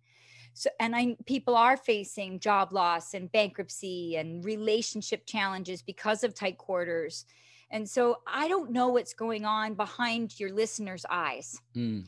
so 0.56 0.70
and 0.80 0.96
i 0.96 1.14
people 1.26 1.54
are 1.54 1.76
facing 1.76 2.40
job 2.40 2.72
loss 2.72 3.12
and 3.12 3.30
bankruptcy 3.30 4.16
and 4.16 4.42
relationship 4.44 5.26
challenges 5.26 5.82
because 5.82 6.24
of 6.24 6.34
tight 6.34 6.58
quarters. 6.58 7.26
And 7.70 7.88
so 7.88 8.18
i 8.26 8.48
don't 8.48 8.70
know 8.70 8.88
what's 8.88 9.12
going 9.12 9.44
on 9.44 9.74
behind 9.74 10.40
your 10.40 10.52
listeners 10.52 11.04
eyes. 11.10 11.60
Mm, 11.76 12.06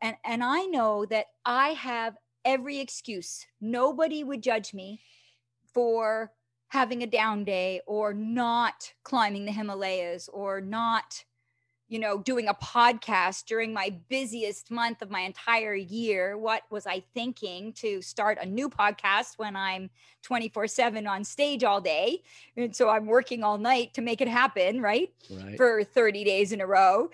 and 0.00 0.16
and 0.24 0.42
i 0.42 0.62
know 0.66 1.04
that 1.06 1.26
i 1.44 1.70
have 1.70 2.16
every 2.44 2.80
excuse. 2.80 3.46
Nobody 3.60 4.24
would 4.24 4.42
judge 4.42 4.72
me 4.74 5.00
for 5.72 6.32
having 6.68 7.02
a 7.02 7.06
down 7.06 7.44
day 7.44 7.80
or 7.86 8.14
not 8.14 8.92
climbing 9.04 9.44
the 9.44 9.52
himalayas 9.52 10.28
or 10.32 10.60
not 10.60 11.24
you 11.92 11.98
know 11.98 12.18
doing 12.18 12.48
a 12.48 12.54
podcast 12.54 13.44
during 13.44 13.72
my 13.72 13.94
busiest 14.08 14.70
month 14.70 15.02
of 15.02 15.10
my 15.10 15.20
entire 15.20 15.74
year 15.74 16.38
what 16.38 16.62
was 16.70 16.86
i 16.86 17.02
thinking 17.12 17.72
to 17.74 18.00
start 18.00 18.38
a 18.40 18.46
new 18.46 18.68
podcast 18.68 19.36
when 19.36 19.54
i'm 19.54 19.90
24/7 20.26 21.08
on 21.08 21.22
stage 21.22 21.64
all 21.64 21.80
day 21.80 22.22
and 22.56 22.74
so 22.74 22.88
i'm 22.88 23.06
working 23.06 23.44
all 23.44 23.58
night 23.58 23.92
to 23.94 24.00
make 24.00 24.20
it 24.20 24.28
happen 24.28 24.80
right 24.80 25.12
right 25.30 25.56
for 25.56 25.84
30 25.84 26.24
days 26.24 26.52
in 26.52 26.60
a 26.60 26.66
row. 26.66 27.10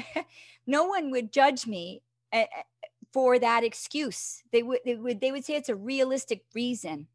no 0.66 0.84
one 0.84 1.10
would 1.10 1.32
judge 1.32 1.66
me 1.66 2.02
eh, 2.32 2.42
eh, 2.42 2.62
for 3.12 3.38
that 3.38 3.64
excuse. 3.64 4.42
They 4.52 4.62
would 4.62 4.80
they 4.84 4.96
would 4.96 5.20
they 5.20 5.32
would 5.32 5.44
say 5.44 5.54
it's 5.54 5.68
a 5.68 5.74
realistic 5.74 6.44
reason. 6.54 7.06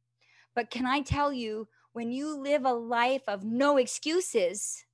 But 0.55 0.69
can 0.69 0.85
I 0.85 1.01
tell 1.01 1.33
you 1.33 1.67
when 1.93 2.11
you 2.11 2.35
live 2.35 2.65
a 2.65 2.73
life 2.73 3.23
of 3.27 3.43
no 3.43 3.77
excuses, 3.77 4.85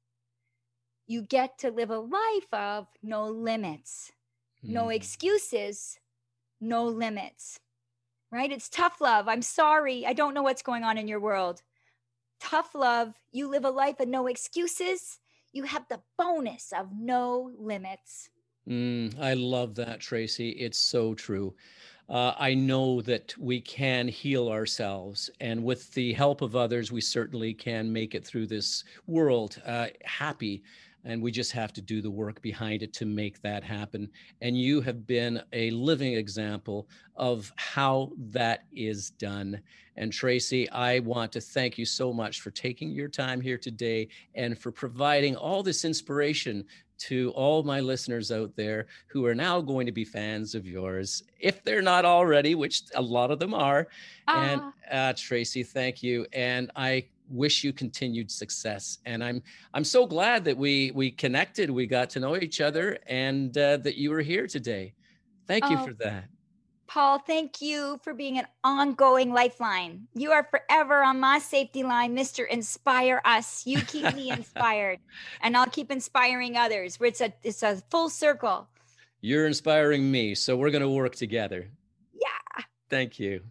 you 1.10 1.24
get 1.24 1.58
to 1.58 1.72
live 1.72 1.90
a 1.90 1.98
life 2.00 2.54
of 2.54 2.88
no 3.02 3.26
limits. 3.26 4.12
No 4.64 4.86
Mm. 4.86 4.96
excuses, 4.96 6.00
no 6.62 6.86
limits. 6.86 7.60
Right? 8.32 8.52
It's 8.52 8.70
tough 8.70 9.02
love. 9.02 9.28
I'm 9.28 9.42
sorry. 9.42 10.06
I 10.06 10.14
don't 10.14 10.36
know 10.36 10.44
what's 10.44 10.62
going 10.62 10.84
on 10.84 11.00
in 11.00 11.08
your 11.08 11.20
world. 11.20 11.64
Tough 12.40 12.76
love, 12.76 13.16
you 13.32 13.48
live 13.48 13.66
a 13.66 13.72
life 13.72 14.00
of 14.00 14.08
no 14.08 14.28
excuses. 14.28 15.20
You 15.52 15.64
have 15.64 15.88
the 15.90 16.02
bonus 16.16 16.72
of 16.72 16.90
no 16.94 17.52
limits. 17.58 18.30
Mm, 18.68 19.20
I 19.20 19.34
love 19.34 19.74
that, 19.76 20.00
Tracy. 20.00 20.50
It's 20.52 20.78
so 20.78 21.16
true. 21.16 21.56
Uh, 22.08 22.34
I 22.38 22.54
know 22.54 23.02
that 23.02 23.36
we 23.38 23.62
can 23.62 24.08
heal 24.08 24.50
ourselves, 24.50 25.30
and 25.40 25.64
with 25.64 25.92
the 25.94 26.14
help 26.14 26.42
of 26.42 26.56
others, 26.56 26.92
we 26.92 27.02
certainly 27.02 27.54
can 27.54 27.92
make 27.92 28.14
it 28.14 28.26
through 28.26 28.48
this 28.48 28.84
world 29.08 29.60
uh, 29.66 29.88
happy. 30.04 30.64
And 31.06 31.22
we 31.22 31.32
just 31.32 31.52
have 31.54 31.74
to 31.74 31.82
do 31.82 32.02
the 32.02 32.12
work 32.12 32.42
behind 32.42 32.84
it 32.84 32.94
to 32.94 33.06
make 33.06 33.42
that 33.42 33.64
happen. 33.64 34.10
And 34.42 34.60
you 34.60 34.82
have 34.82 35.08
been 35.08 35.42
a 35.54 35.72
living 35.72 36.14
example 36.14 36.88
of 37.16 37.52
how 37.56 38.12
that 38.32 38.66
is 38.74 39.12
done. 39.12 39.62
And 39.96 40.12
Tracy, 40.12 40.70
I 40.70 41.00
want 41.00 41.32
to 41.34 41.42
thank 41.42 41.78
you 41.78 41.86
so 41.86 42.14
much 42.14 42.42
for 42.42 42.52
taking 42.52 42.92
your 42.92 43.08
time 43.08 43.42
here 43.42 43.58
today 43.58 44.10
and 44.36 44.58
for 44.58 44.72
providing 44.72 45.36
all 45.36 45.64
this 45.64 45.86
inspiration 45.86 46.66
to 47.00 47.32
all 47.32 47.64
my 47.64 47.80
listeners 47.80 48.32
out 48.32 48.56
there 48.56 48.88
who 49.08 49.26
are 49.26 49.36
now 49.36 49.62
going 49.62 49.86
to 49.86 49.92
be 49.92 50.04
fans 50.04 50.54
of 50.54 50.68
yours, 50.68 51.24
if 51.40 51.64
they're 51.64 51.82
not 51.82 52.04
already, 52.06 52.56
which 52.56 52.84
a 52.96 53.02
lot 53.02 53.32
of 53.32 53.40
them 53.40 53.54
are. 53.54 53.88
And 54.28 54.62
Ah, 54.62 54.74
uh, 54.92 55.14
Tracy, 55.16 55.64
thank 55.64 56.04
you, 56.04 56.26
and 56.34 56.70
I 56.76 57.06
wish 57.30 57.64
you 57.64 57.72
continued 57.74 58.30
success. 58.32 59.00
And 59.06 59.24
I'm 59.24 59.42
I'm 59.74 59.84
so 59.84 60.06
glad 60.06 60.44
that 60.46 60.58
we 60.58 60.92
we 60.92 61.12
connected, 61.12 61.70
we 61.70 61.86
got 61.88 62.10
to 62.12 62.20
know 62.20 62.36
each 62.38 62.62
other, 62.62 62.98
and 63.08 63.58
uh, 63.58 63.78
that 63.78 63.96
you 63.96 64.10
were 64.10 64.22
here 64.22 64.48
today. 64.48 64.94
Thank 65.48 65.70
you 65.70 65.78
Oh. 65.80 65.86
for 65.88 65.94
that. 65.96 66.26
Paul, 66.88 67.20
thank 67.20 67.62
you 67.62 68.00
for 68.04 68.16
being 68.16 68.40
an 68.40 68.48
ongoing 68.64 69.32
lifeline. 69.32 70.08
You 70.16 70.32
are 70.32 70.48
forever 70.50 71.04
on 71.04 71.20
my 71.20 71.38
safety 71.38 71.84
line, 71.84 72.16
Mr. 72.16 72.50
Inspire 72.50 73.22
Us. 73.26 73.64
You 73.68 73.80
keep 73.82 74.16
me 74.16 74.32
inspired, 74.38 74.98
and 75.42 75.56
I'll 75.56 75.68
keep 75.68 75.92
inspiring 75.92 76.58
others. 76.58 76.98
It's 77.00 77.22
a 77.22 77.32
it's 77.44 77.62
a 77.62 77.78
full 77.92 78.10
circle. 78.10 78.68
You're 79.22 79.46
inspiring 79.46 80.10
me, 80.10 80.34
so 80.34 80.56
we're 80.58 80.72
going 80.72 80.82
to 80.82 80.90
work 80.90 81.14
together. 81.16 81.70
Yeah. 82.14 82.64
Thank 82.90 83.20
you. 83.20 83.42